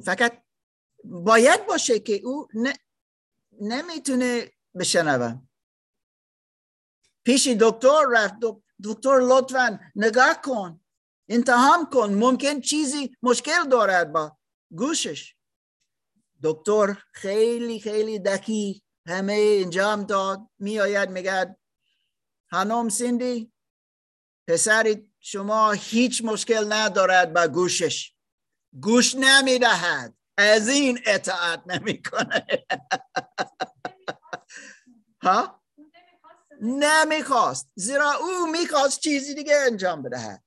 [0.04, 0.42] فقط
[1.04, 2.48] باید باشه که او
[3.60, 5.40] نمی‌تونه بشنوه.
[7.24, 8.34] پیش دکتر رفت.
[8.84, 10.80] دکتر لطفا نگاه کن.
[11.28, 12.14] انتهام کن.
[12.14, 14.38] ممکن چیزی مشکل دارد با
[14.70, 15.34] گوشش.
[16.42, 20.40] دکتر خیلی خیلی دقیق همه انجام داد.
[20.58, 21.58] میآید میگد
[22.48, 23.52] هنوم سیندی
[24.48, 28.14] پسر شما هیچ مشکل ندارد با گوشش
[28.80, 30.14] گوش نمی‌دهد.
[30.36, 32.46] از این اطاعت نمی‌کنه.
[35.24, 35.62] ها؟
[36.60, 37.70] نمی‌خواست.
[37.74, 40.44] زیرا او می‌خواست چیزی دیگه انجام بدهد.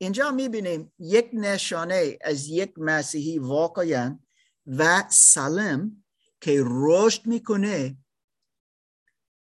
[0.00, 4.18] اینجا می‌بینیم یک نشانه از یک مسیحی واقعا
[4.66, 6.04] و سالم
[6.40, 7.96] که رشد می‌کنه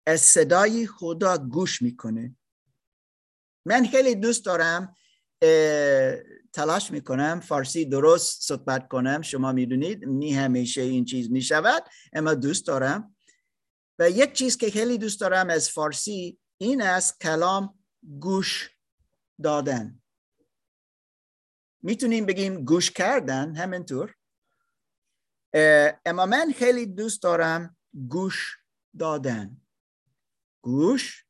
[0.06, 2.36] از صدای خدا گوش می‌کنه.
[3.64, 4.96] من خیلی دوست دارم
[6.52, 9.22] تلاش می‌کنم فارسی درست صحبت کنم.
[9.22, 13.16] شما می‌دونید نی همیشه این چیز می‌شود اما دوست دارم.
[13.98, 17.78] و یک چیز که خیلی دوست دارم از فارسی این است کلام
[18.20, 18.70] گوش
[19.42, 20.02] دادن.
[21.82, 24.14] می‌تونیم بگیم گوش کردن همینطور.
[26.06, 27.76] اما من خیلی دوست دارم
[28.08, 28.56] گوش
[28.98, 29.56] دادن.
[30.62, 31.24] گوش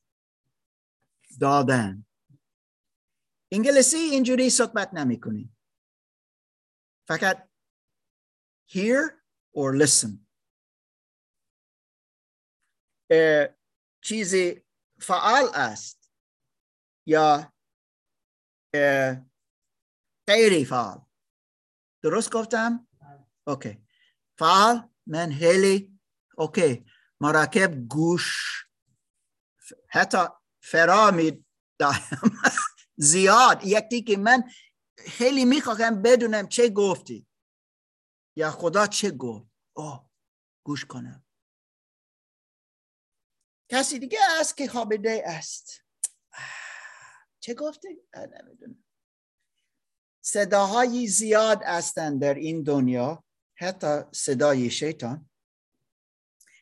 [1.41, 2.07] دادن.
[3.55, 5.57] انگلیسی اینجوری صحبت نمی کنیم
[7.09, 7.49] فقط
[8.71, 9.11] hear
[9.57, 10.27] or listen.
[14.05, 14.65] چیزی
[15.01, 16.11] فعال است
[17.07, 17.53] یا
[20.29, 21.07] غیری فعال؟
[22.03, 22.89] درست گفتم؟
[23.47, 23.87] اوکی.
[24.39, 26.01] فعال من خیلی
[26.37, 26.87] اوکی.
[27.21, 28.55] مراکب گوش
[29.91, 30.19] حتی
[30.63, 31.45] فرا می
[31.79, 32.41] دارم
[32.97, 33.65] زیاد.
[33.65, 34.51] یکی که من
[34.99, 37.27] خیلی می‌خواهم بدونم چه گفتی.
[38.37, 39.47] یا خدا چه گفت.
[39.77, 40.11] اوه
[40.63, 41.25] گوش کنم.
[43.69, 45.85] کسی دیگه است که خوابیده است؟
[47.41, 48.85] چه گفتی؟ نمی‌دونم.
[50.21, 53.25] صداهای زیاد هستند در این دنیا.
[53.55, 55.31] حتی صدای شیطان.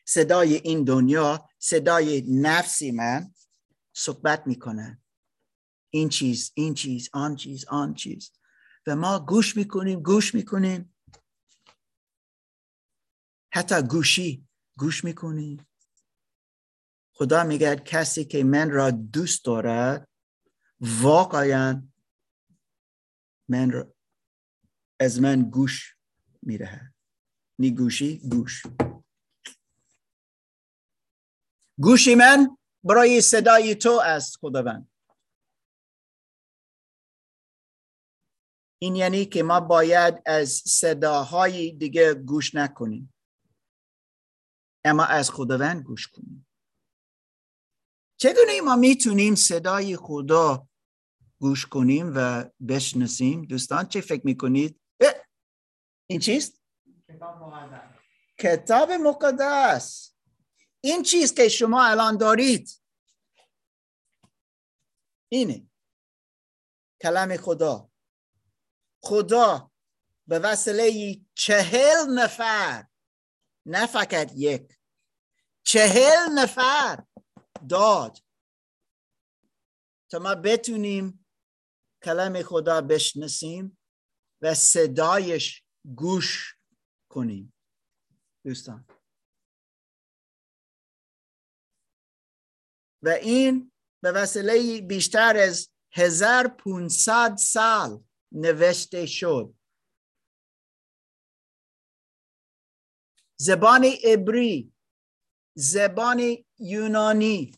[0.05, 3.33] صدای این دنیا صدای نفسی من
[3.93, 5.02] صحبت می‌کنه
[5.93, 8.31] این چیز این چیز آن چیز آن چیز.
[8.87, 10.95] و ما گوش می‌کنیم گوش می‌کنیم.
[13.53, 15.67] حتی گوشی گوش می‌کنیم
[17.15, 20.09] خدا میگه کسی که من را دوست دارد
[20.79, 21.87] واقعا
[23.49, 23.93] من را
[24.99, 25.95] از من گوش
[26.41, 26.93] میره
[27.59, 28.63] نی گوشی گوش.
[31.79, 34.92] گوشی من برای صدای تو است خداوند.
[38.83, 43.13] این یعنی که ما باید از صداهای دیگه گوش نکنیم.
[44.85, 46.47] اما از خداوند گوش کنیم.
[48.17, 50.67] چگونه ما می‌تونیم صدای خدا
[51.39, 54.81] گوش کنیم و بشناسیم؟ دوستان چه فکر می‌کنید؟
[56.09, 56.61] این چیست؟
[58.39, 60.15] کتاب مقدس.
[60.83, 62.81] این چیز که شما الان دارید؟
[65.31, 65.67] اینه.
[67.01, 67.92] کلام خدا.
[69.03, 69.71] خدا
[70.27, 72.87] به وسیله چهل نفر
[73.65, 74.77] نه فقط یک
[75.63, 77.03] چهل نفر
[77.69, 78.17] داد
[80.11, 81.25] تا ما بتونیم
[82.03, 83.77] کلام خدا بشناسیم
[84.41, 85.63] و صدایش
[85.95, 86.57] گوش
[87.09, 87.53] کنیم.
[88.45, 88.87] دوستان.
[93.01, 93.71] و این
[94.03, 98.03] به وسیله بیشتر از 1500 سال
[98.33, 99.55] نوشته شد.
[103.39, 104.73] زبان عبری
[105.55, 107.51] زبان یونانی.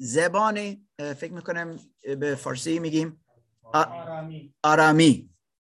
[0.00, 1.78] زبان فکر می‌کنم
[2.20, 3.24] به فارسی میگیم
[3.62, 4.54] آرامی.
[4.62, 5.30] آرامی.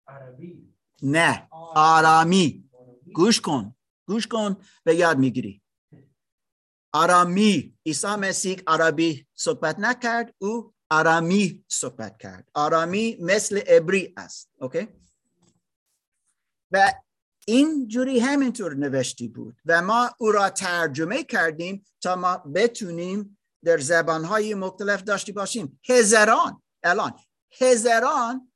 [0.08, 0.74] عربی.
[1.02, 2.70] نه آرامی.
[3.14, 3.74] گوش کن
[4.08, 5.62] گوش کن به یاد می‌گیری.
[6.92, 12.48] آرامی عیسی مسیح عربی صحبت نکرد او آرامی صحبت کرد.
[12.54, 14.50] آرامی مثل عبری است.
[14.60, 14.88] اوکی؟
[16.72, 16.92] و
[17.46, 19.60] این جوری همینطور نوشتی بود.
[19.66, 25.80] و ما او را ترجمه کردیم تا ما بتونیم در زبانهای مختلف داشته باشیم.
[25.88, 27.12] هزاران الان
[27.60, 28.52] هزاران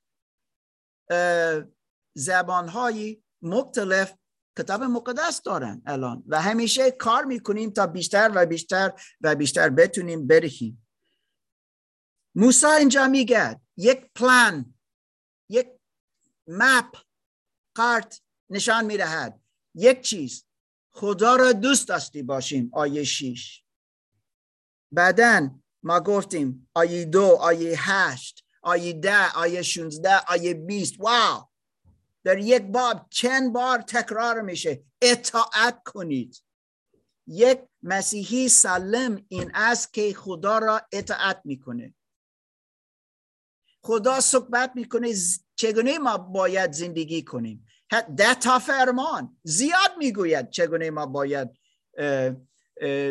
[2.17, 4.15] زبانهای مختلف
[4.59, 6.23] کتاب مقدس دارن الان.
[6.27, 10.88] و همیشه کار می‌کنیم تا بیشتر و بیشتر و بیشتر بتونیم بریم
[12.41, 14.75] موسی اینجا میگه یک پلان
[15.49, 15.69] یک
[16.47, 16.97] مپ
[17.75, 19.41] کارت نشان می‌دهد.
[19.75, 20.45] یک چیز
[20.91, 23.65] خدا را دوست داشتی باشیم آیه شیش.
[24.93, 25.51] بعدا
[25.83, 31.01] ما گفتیم آیه دو آیه هشت آیه ده آیه شونزده آیه بیست.
[31.01, 31.49] واو!
[32.25, 34.85] در یک باب چند بار تکرار میشه.
[35.03, 36.43] اطاعت کنید.
[37.27, 41.95] یک مسیحی سالم این است که خدا را اطاعت می‌کنه
[43.83, 45.15] خدا صحبت می‌کنه.
[45.57, 47.67] چگونه ما باید زندگی کنیم؟
[48.17, 51.49] ده تا فرمان زیاد می‌گوید چگونه ما باید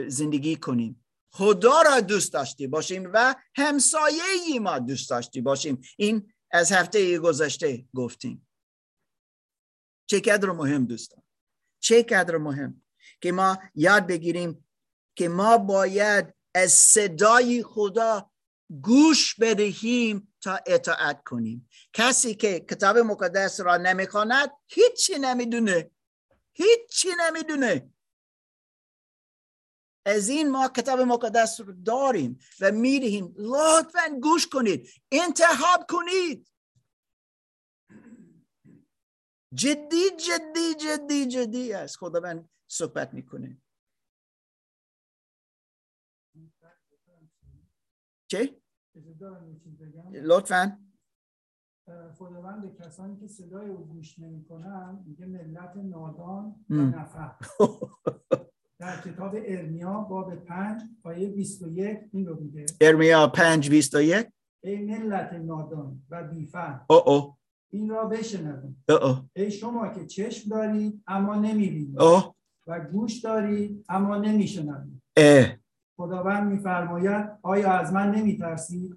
[0.07, 1.05] زندگی کنیم.
[1.31, 5.81] خدا را دوست داشتی باشیم و همسایه ما دوست داشتی باشیم.
[5.97, 8.47] این از هفته گذشته گفتیم.
[10.09, 11.23] چه قدر مهم دوستان؟
[11.79, 12.83] چه قدر مهم
[13.21, 14.67] که ما یاد بگیریم
[15.15, 18.31] که ما باید از صدای خدا
[18.69, 21.69] گوش بدهیم تا اطاعت کنیم.
[21.93, 25.91] کسی که کتاب مقدس را نمی‌خواند هیچی نمی‌دونه.
[26.53, 27.93] هیچی نمی‌دونه.
[30.05, 34.89] از این ما کتاب مقدس رو داریم و می‌دهیم لطفا گوش کنید.
[35.11, 36.51] انتخاب کنید.
[39.53, 43.61] جدی جدی جدی جدی است خداوند صحبت می‌کنه.
[48.27, 48.49] چه؟
[50.23, 50.77] لطفا.
[52.17, 56.73] خداوند کسانی که صدای او گوش نمی‌کنن میگه ملت نادان و.
[56.73, 57.35] نفهم
[58.79, 62.65] در کتاب ارمیا باب 5 آیه 21 این رو میگه.
[62.81, 64.27] ارمیا 5 21
[64.63, 67.37] ای ملت نادان و بیفهم او او.
[67.69, 69.15] این را بشنوید او او.
[69.35, 72.01] ای شما که چشم دارید اما نمی‌بینید.
[72.01, 72.35] او.
[72.67, 75.01] و گوش دارید اما نمیشنوید.
[75.97, 78.95] خداوند میفرماید آیا از من نمیترسید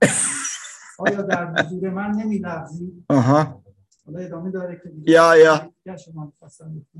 [0.98, 3.62] آیا در حضور من نمیلغزید آها.
[4.06, 5.72] حالا ادامه داره که یا یا.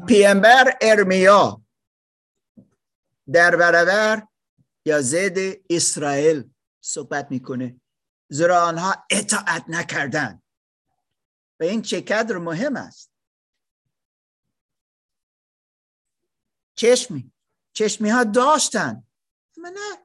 [0.07, 1.62] پیامبر ارمیا.
[3.32, 4.26] در برابر
[4.84, 5.36] یا ضد
[5.70, 7.80] اسرائیل صحبت می‌کنه.
[8.28, 10.42] زیرا آنها اطاعت نکردن
[11.61, 13.11] و این چقدر مهم است.
[16.74, 17.32] چشمی.
[17.72, 19.05] چشمی ها داشتن
[19.61, 19.98] اما نه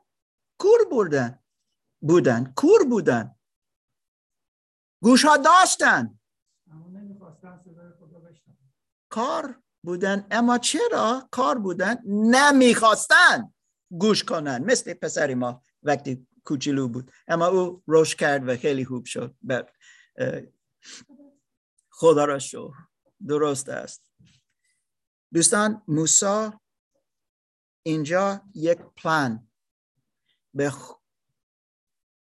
[0.59, 1.39] کور بودن
[2.01, 3.35] بودن کور بودن
[5.03, 6.19] گوش ها داشتن
[9.09, 13.53] کار بودن اما چرا کار بودن نمی‌خواستن
[13.89, 19.05] گوش کنن مثل پسر ما وقتی کوچولو بود اما او روش کرد و خیلی خوب
[19.05, 20.41] شد اه،
[21.89, 22.73] خدا را شو
[23.27, 24.11] درست است
[25.33, 26.49] دوستان موسی
[27.85, 29.51] اینجا یک پلان.
[30.53, 30.99] به خ-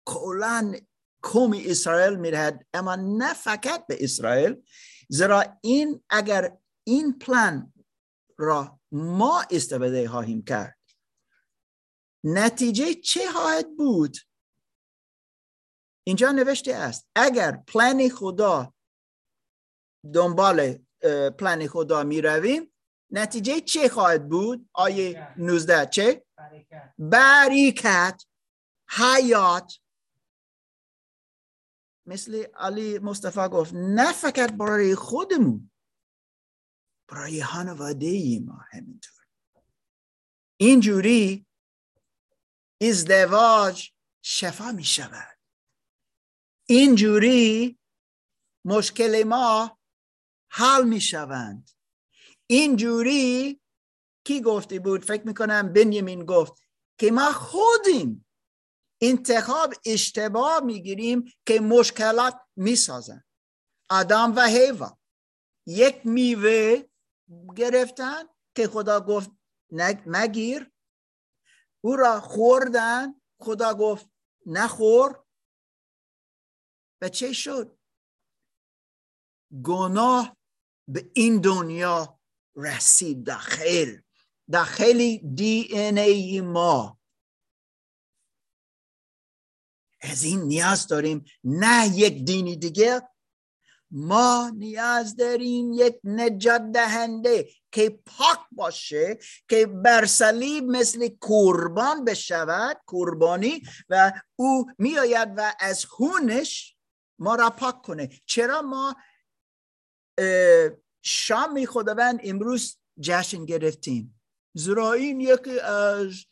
[0.05, 0.73] کلا
[1.21, 4.63] قوم اسرائیل می‌دهد اما نه فقط به اسرائیل
[5.09, 7.73] زیرا این اگر این پلان
[8.37, 10.77] را ما استفاده خواهیم کرد
[12.23, 14.17] نتیجه چه خواهد بود؟
[16.03, 18.73] اینجا نوشته است اگر پلان خدا
[20.13, 20.77] دنبال
[21.39, 22.70] پلان خدا می رویم
[23.11, 26.93] نتیجه چه خواهد بود؟ آیه 19 چه؟ برکت.
[26.99, 28.23] برکت.
[28.89, 29.73] حیات.
[32.05, 35.71] مثل علی مصطفی گفت نه فقط برای خودمون
[37.07, 39.25] برای خانواده ما همینطور.
[40.57, 41.45] اینجوری
[42.81, 43.91] ازدواج
[44.21, 45.37] شفا می شود.
[46.69, 47.79] اینجوری
[48.65, 49.79] مشکل ما
[50.51, 51.69] حل می شوند.
[52.51, 53.61] اینجوری
[54.25, 56.53] کی گفته بود؟ فکر می‌کنم بنیامین گفت
[56.99, 58.27] که ما خودیم
[59.01, 63.23] انتخاب اشتباه می‌گیریم که مشکلات می‌سازن.
[63.89, 64.97] آدم و حیوا
[65.67, 66.83] یک میوه
[67.55, 68.23] گرفتن
[68.55, 69.31] که خدا گفت
[70.05, 70.71] مگیر
[71.81, 74.09] او را خوردن خدا گفت
[74.45, 75.23] نخور.
[77.01, 77.79] و چه شد؟
[79.63, 80.37] گناه
[80.87, 82.20] به این دنیا
[82.55, 83.97] رسید داخل.
[84.51, 86.99] داخل دی این ای ما.
[90.01, 91.25] از این نیاز داریم.
[91.43, 93.01] نه یک دینی دیگه.
[93.91, 99.17] ما نیاز داریم یک نجات دهنده که پاک باشه
[99.49, 106.77] که بر صلیب مثل قربان بشود قربانی و او میآید و از خونش
[107.19, 108.09] ما را پاک کنه.
[108.25, 108.95] چرا ما
[111.01, 114.21] شام خداوند امروز جشن گرفتیم.
[114.53, 116.25] زیرا این یکی از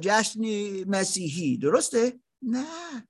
[0.00, 0.40] جشن
[0.84, 1.56] مسیحی.
[1.56, 3.08] درسته؟ نه.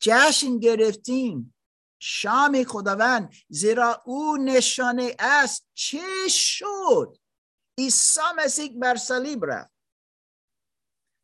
[0.00, 1.54] جشن گرفتیم.
[2.00, 5.66] شام خداوند زیرا او نشانه است.
[5.74, 7.18] چه شد؟
[7.78, 9.70] عیسی مسیح بر صلیب رفت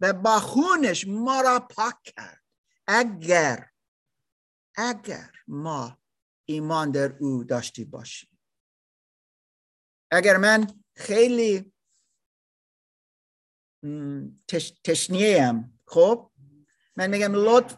[0.00, 2.44] و با خونش ما را پاک کرد.
[2.86, 3.70] اگر
[4.76, 5.98] اگر ما
[6.44, 8.40] ایمان در او داشتی باشیم
[10.10, 11.72] اگر من خیلی
[14.48, 16.30] تش، تشنیم خب
[16.96, 17.76] من میگم لطف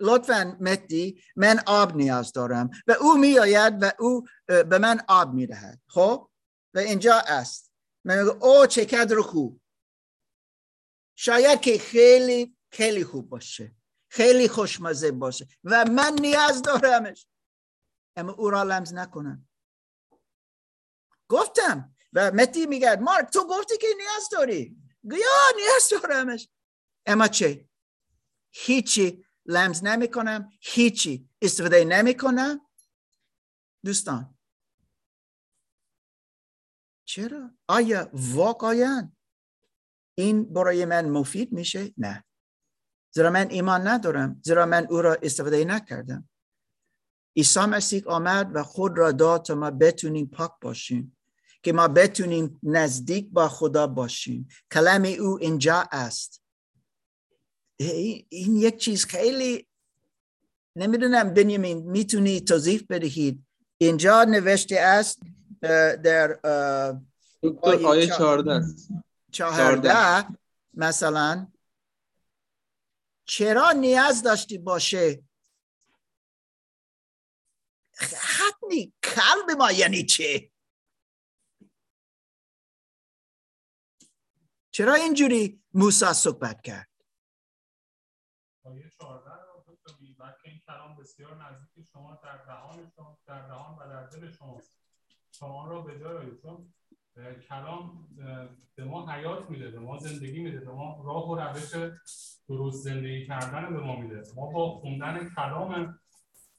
[0.00, 5.80] لطفا متی من آب نیاز دارم و او میآید و او به من آب می‌دهد
[5.86, 6.30] خب؟
[6.74, 7.72] و اینجا است.
[8.04, 9.60] من میگم او چه کدر خوب.
[11.16, 13.76] شاید که خیلی خیلی خوب باشه
[14.10, 17.26] خیلی خوشمزه باشه و من نیاز دارمش.
[18.18, 19.48] اما او را لمس نکنم.
[21.28, 24.76] گفتم و متی میگه مارک تو گفتی که نیاز داری.
[25.04, 26.48] یا نیاز دارمش.
[27.06, 27.68] اما چه؟
[28.50, 32.60] هیچی لمس نمی کنم هیچی استفاده نمی کنم
[33.84, 34.38] دوستان
[37.08, 39.12] چرا؟ آیا واقعا
[40.14, 42.24] این برای من مفید میشه؟ نه.
[43.14, 44.40] زیرا من ایمان ندارم.
[44.44, 46.28] زیرا من او را استفاده نکردم.
[47.38, 51.16] عیسی مسیح آمد و خود را داد تا ما بتونیم پاک باشیم
[51.62, 54.48] که ما بتونیم نزدیک با خدا باشیم.
[54.72, 56.42] کلام او اینجا است.
[58.28, 59.66] این یک چیز خیلی
[60.76, 63.46] نمی‌دونم بنیامین می‌تونی توضیح بدهید.
[63.78, 65.20] اینجا نوشته است
[66.04, 66.40] در
[67.62, 68.62] آیه چهارده
[69.32, 70.26] چهارده.
[70.74, 71.46] مثلا
[73.24, 75.22] چرا نیاز داشتی باشه
[77.98, 80.06] حتمی قلب ما یعنی
[84.70, 86.88] چرا اینجوری موسی صحبت کرد؟
[88.64, 89.38] آیه 14
[90.42, 94.60] که این کلام بسیار نزدیک شما در دهان شما در دهان و در دل شما
[95.30, 96.74] شما را به جای چون
[97.48, 98.08] کلام
[98.74, 101.92] به ما حیات میده به ما زندگی میده به ما راه و روش
[102.48, 104.22] درست زندگی کردن به ما میده.
[104.36, 106.00] ما با خوندن کلام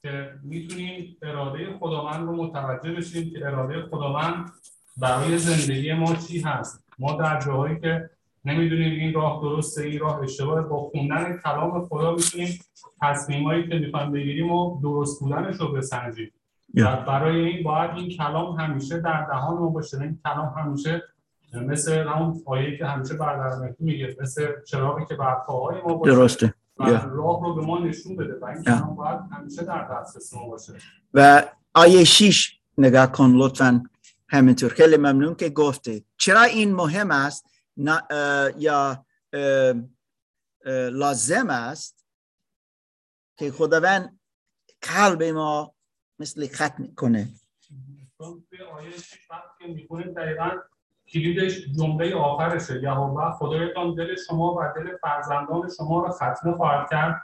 [0.02, 4.50] که می‌تونیم اراده خداوند رو متوجه بشیم که اراده خداوند
[4.96, 6.84] برای زندگی ما چی هست.
[6.98, 8.10] ما در جاهایی که
[8.44, 12.60] نمی‌دونیم این راه درسته این راه اشتباه با خوندن کلام خدا می‌تونیم
[13.02, 16.30] تصمیمایی که می‌خوایم بگیریم و درست بودنش رو بسنجیم.
[16.76, 16.82] Yeah.
[16.82, 20.00] برای این باید این کلام همیشه در دهان ما باشه.
[20.00, 21.02] این کلام همیشه
[21.54, 26.14] مثل همون آیه که همیشه برادر میگه مثل چراغی که بر پاهای ما باشه.
[26.14, 26.54] درسته.
[26.80, 30.48] و راه رو به ما نشون بده و این کلام باید همیشه در دسترس ما
[30.48, 30.72] باشه.
[31.14, 33.82] و آیه 6 نگاه کن لطفا.
[34.28, 34.70] همینطور.
[34.72, 37.46] خیلی ممنون که گفته چرا این مهم است؟
[38.56, 39.06] یا
[40.90, 42.06] لازم است
[43.36, 44.20] که خداوند
[44.80, 45.74] قلب ما
[46.18, 47.28] مثل ختم کنه؟
[48.72, 48.92] آیه
[49.58, 50.50] که می‌خونیم دقیقا
[51.12, 52.82] کلیدش جمله آخرشه.
[52.82, 57.22] یهوه خدایتان دل شما و دل فرزندان شما را ختم خواهد کرد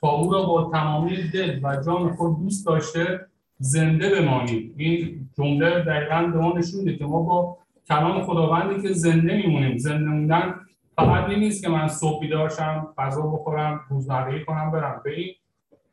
[0.00, 3.26] تا او را با تمامی دل و جان خود دوست داشته
[3.58, 4.74] زنده بمانید.
[4.76, 7.58] این جمله دقیقا به ما نشون که ما با
[7.88, 9.76] کلام خداوندی که زنده میمونیم.
[9.76, 10.54] زنده موندن
[10.96, 15.00] فقط نیست که من صبح بیدار شم غذا بخورم روزمرگی کنم برم.
[15.04, 15.34] به این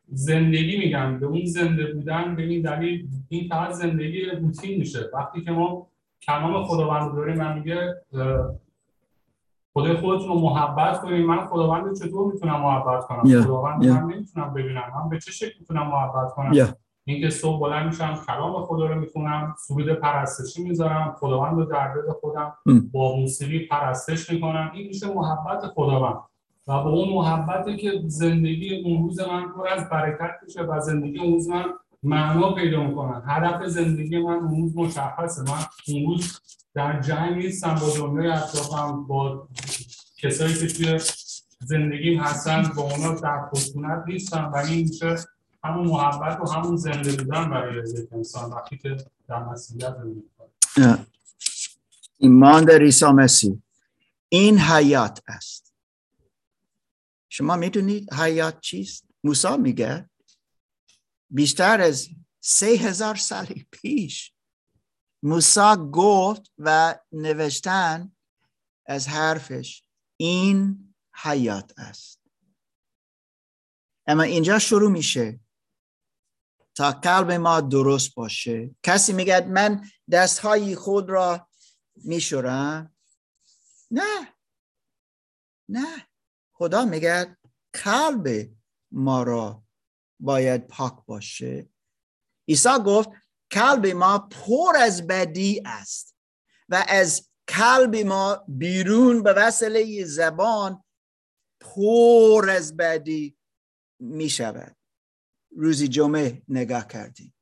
[0.07, 1.19] زندگی میگم.
[1.19, 4.99] به اون زنده بودن به این دلیل این فقط زندگی روتین میشه.
[5.13, 5.87] وقتی که ما
[6.27, 7.95] کلام خداوند داریم من میگه
[9.73, 13.45] خدای خودتون رو محبت کنید من خداوند رو چطور می‌تونم محبت کنم Yeah.
[13.45, 13.87] خداوند Yeah.
[13.87, 16.73] من نمی‌تونم ببینم من به چه شکل می‌تونم محبت کنم Yeah.
[17.05, 22.11] اینکه صبح بلند میشم کلام خدا رو می‌خونم سرود پرستشی می‌ذارم خداوند رو در دل
[22.21, 22.79] خودم م.
[22.79, 26.17] با موسیقی پرستش می‌کنم این میشه محبت خداوند
[26.67, 31.19] و با اون محبتی که زندگی اون روز من پر از برکت میشه و زندگی
[31.19, 31.65] اون روز من
[32.05, 36.41] معنا پیدا می‌کنم هدف زندگی من اون مشخصه من اون روز
[36.73, 39.47] در جنگ نیستم با دنیای اطرافم با
[40.17, 40.99] کسایی که توی
[41.59, 45.15] زندگیم هستن با اونا در خشونت نیستم و این میشه
[45.63, 48.97] همون محبت و همون زنده بودن برای یک انسان وقتی که
[49.27, 49.95] در مسیحیت.
[50.79, 50.99] Yeah.
[52.17, 53.61] ایمان در عیسی مسیح
[54.29, 55.73] این حیات است
[57.29, 60.09] شما می‌دونید حیات چیست؟ موسی میگه
[61.29, 62.07] بیشتر از
[62.39, 64.33] سه هزار سال پیش
[65.23, 68.15] موسی گفت و نوشتن
[68.85, 69.83] از حرفش
[70.17, 72.21] این حیات است.
[74.07, 75.39] اما اینجا شروع میشه.
[76.75, 78.75] تا قلب ما درست باشه.
[78.83, 81.47] کسی میگه من دستهای خود را
[81.95, 82.95] میشورم؟
[83.91, 84.33] نه.
[85.69, 86.07] نه.
[86.53, 87.37] خدا میگه
[87.73, 88.55] قلب
[88.91, 89.64] ما را
[90.19, 91.69] باید پاک باشه.
[92.47, 93.09] عیسی گفت
[93.49, 96.15] قلب ما پر از بدی است
[96.69, 100.83] و از قلب ما بیرون به وسیله زبان
[101.59, 103.37] پر از بدی
[103.99, 104.75] می شود
[105.55, 107.33] روزی جمعه نگاه کردیم.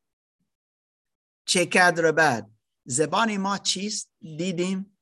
[1.46, 2.50] چه قدر بد
[2.86, 4.98] زبان ما چیست؟ دیدیم.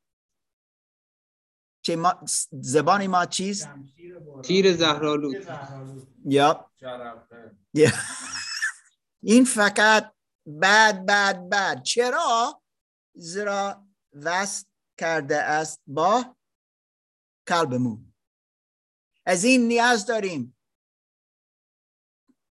[1.82, 2.20] چه ما
[2.52, 3.70] زبان ما چیست.
[4.44, 5.36] تیر زهرالود.
[6.26, 6.72] یا.
[9.24, 10.14] این فقط
[10.62, 11.84] بد بد بد.
[11.84, 12.62] چرا؟
[13.16, 14.66] زیرا وصل
[15.00, 16.36] کرده است با
[17.48, 18.14] قلبمون.
[19.26, 20.58] از این نیاز داریم.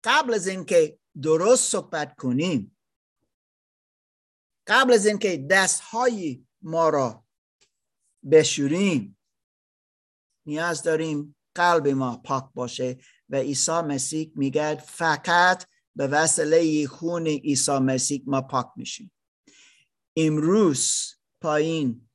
[0.05, 2.77] قبل از اینکه درست صحبت کنیم
[4.67, 7.25] قبل از اینکه دستهای ما را
[8.31, 9.19] بشوریم
[10.47, 12.99] نیاز داریم قلب ما پاک باشه.
[13.31, 15.67] و عیسی مسیح میگه فقط
[15.97, 19.13] به وسیله خون عیسی مسیح ما پاک میشیم.
[20.17, 22.11] امروز پایین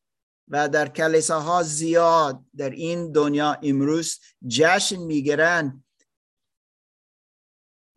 [0.47, 5.83] و در کلیساها زیاد در این دنیا امروز جشن می‌گیرن.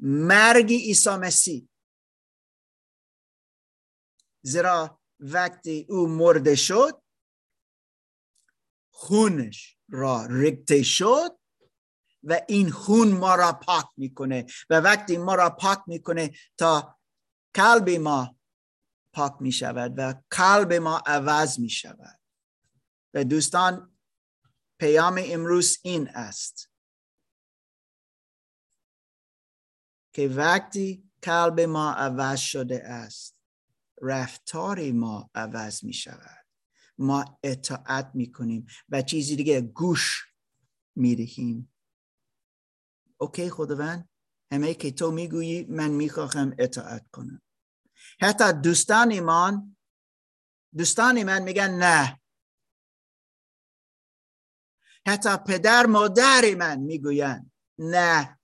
[0.01, 1.69] مرگ عیسی مسیح.
[4.43, 7.03] زیرا وقتی او مرده شد
[8.91, 11.39] خونش را ریخته شد
[12.25, 16.99] و این خون ما را پاک می‌کنه و وقتی ما را پاک می‌کنه تا
[17.55, 18.37] قلب ما
[19.12, 22.20] پاک می شود و قلب ما عوض می شود
[23.14, 23.97] و دوستان
[24.79, 26.70] پیام امروز این است
[30.12, 33.37] که وقتی قلب ما عوض شده است
[34.03, 36.47] رفتار ما عوض می شود
[36.99, 40.25] ما اطاعت می کنیم و چیزی دیگه گوش
[40.97, 41.72] می دهیم
[43.23, 44.09] اوکی خداوند
[44.53, 47.43] همه که تو می‌گویی من می‌خواهم اطاعت کنم.
[48.20, 49.77] حتی دوستان من
[50.77, 52.20] دوستان من میگن نه.
[55.07, 58.41] حتی پدر مادر من می‌گوین نه.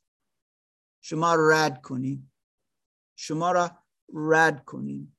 [1.00, 2.32] شما رد کنیم.
[3.16, 5.16] شما را رد کنیم.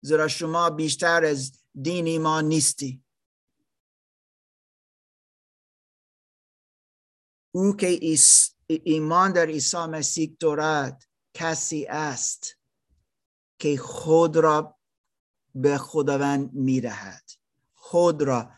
[0.00, 3.04] زیرا شما بیشتر از دین ما نیستی.
[7.54, 7.86] او که
[8.68, 11.04] ایمان در عیسی مسیح دارد
[11.34, 12.56] کسی است
[13.58, 14.78] که خود را
[15.54, 17.30] به خداوند می‌دهد.
[17.74, 18.50] خود را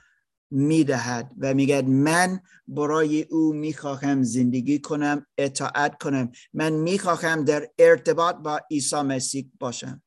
[0.51, 6.33] می‌دهد و میگه من برای او می‌خواهم زندگی کنم اطاعت کنم.
[6.53, 10.03] من می‌خواهم در ارتباط با عیسی مسیح باشم.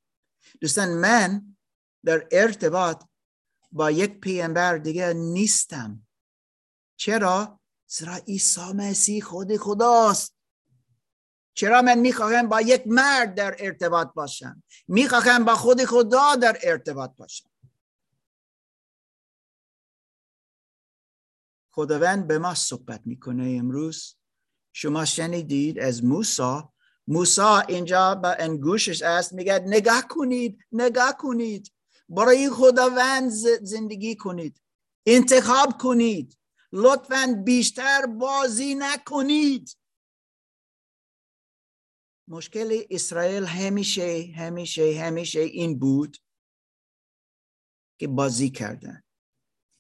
[0.62, 1.56] دوستان من
[2.06, 3.04] در ارتباط
[3.72, 6.08] با یک پیامبر دیگه نیستم.
[6.96, 10.36] چرا؟ زیرا عیسی مسیح خود خداست.
[11.54, 17.16] چرا من می‌خواهم با یک مرد در ارتباط باشم؟ می‌خواهم با خود خدا در ارتباط
[17.16, 17.50] باشم.
[21.72, 24.16] خداوند به ما صحبت می‌کنه امروز.
[24.74, 26.74] شما شنیدید از موسا
[27.08, 31.72] موسا اینجا با انگوشش است میگه نگاه کنید نگاه کنید.
[32.10, 33.30] برای خداوند
[33.62, 34.62] زندگی کنید.
[35.06, 36.38] انتخاب کنید.
[36.76, 39.78] لطفا بیشتر بازی نکنید.
[42.28, 46.18] مشکل اسرائیل همیشه همیشه همیشه این بود
[48.00, 49.04] که بازی کردن.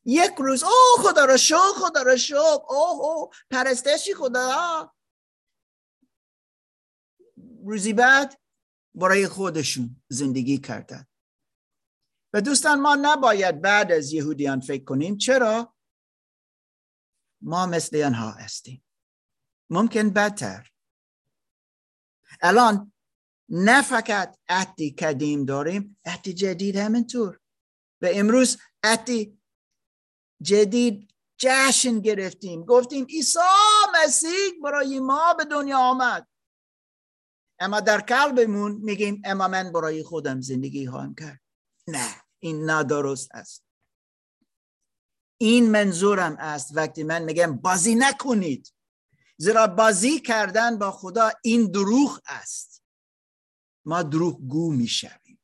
[0.06, 4.94] یک روز او خدا را شکر خدا را شکر اوه او پرستشی خدا.
[7.66, 8.41] روزی بعد
[8.96, 11.08] برای خودشون زندگی کردن.
[12.34, 15.18] و دوستان ما نباید بعد از یهودیان فکر کنیم.
[15.18, 15.72] چرا؟
[17.44, 18.84] ما مثل آنها هستیم.
[19.70, 20.70] ممکن بدتر.
[22.41, 22.94] الان
[23.50, 27.39] نه فقط عهدی قدیم داریم عهد جدید همینطور.
[28.02, 29.10] و امروز عهد
[30.41, 32.66] جدید جشن گرفتیم.
[32.66, 33.39] گفتیم عیسی
[33.96, 36.28] مسیح برای ما به دنیا آمد.
[37.60, 41.41] اما در قلبمون میگیم اما من برای خودم زندگی خواهم کرد.
[41.88, 43.62] نه این نادرست است.
[45.38, 46.77] این منظورم است.
[46.77, 48.73] وقتی من میگم بازی نکنید.
[49.38, 52.84] زیرا بازی کردن با خدا این دروغ است.
[53.86, 55.39] ما دروغ گو می‌شویم.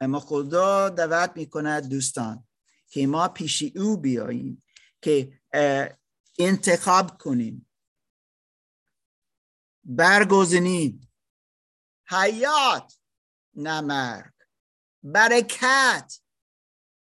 [0.00, 2.46] اما خدا دعوت می‌کند دوستان
[2.88, 4.64] که ما پیش او بیاییم
[5.02, 5.40] که
[6.38, 7.70] انتخاب کنیم.
[9.84, 11.12] برگزینیم.
[12.10, 12.98] حیات
[13.54, 14.32] نه مرگ
[15.02, 16.20] برکت.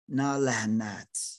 [0.08, 1.33] نه لعنت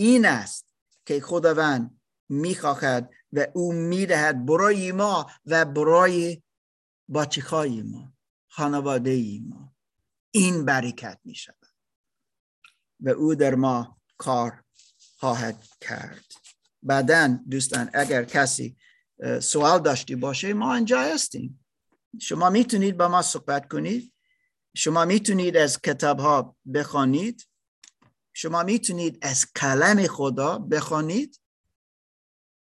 [0.00, 0.66] این است
[1.06, 6.42] که خداوند می‌خواهد و او می‌دهد برای ما و برای
[7.14, 8.12] بچه ما
[8.48, 9.74] خانواده ما.
[10.30, 11.36] این برکت می
[13.00, 14.64] و او در ما کار
[15.16, 16.24] خواهد کرد.
[16.82, 18.76] بعدا دوستان اگر کسی
[19.42, 21.66] سوال داشتی باشه ما اینجا هستیم.
[22.20, 24.12] شما می‌تونید با ما صحبت کنید.
[24.76, 27.49] شما می‌تونید از کتاب ها بخوانید.
[28.32, 31.40] شما می‌تونید از کلم خدا بخوانید.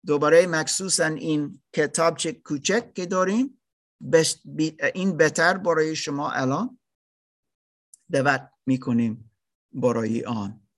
[0.05, 3.61] دوباره مخصوصا این کتاب چه کوچک که داریم
[4.93, 6.80] این بهتر برای شما الان
[8.11, 9.32] دعوت می‌کنیم
[9.74, 10.61] برای آن.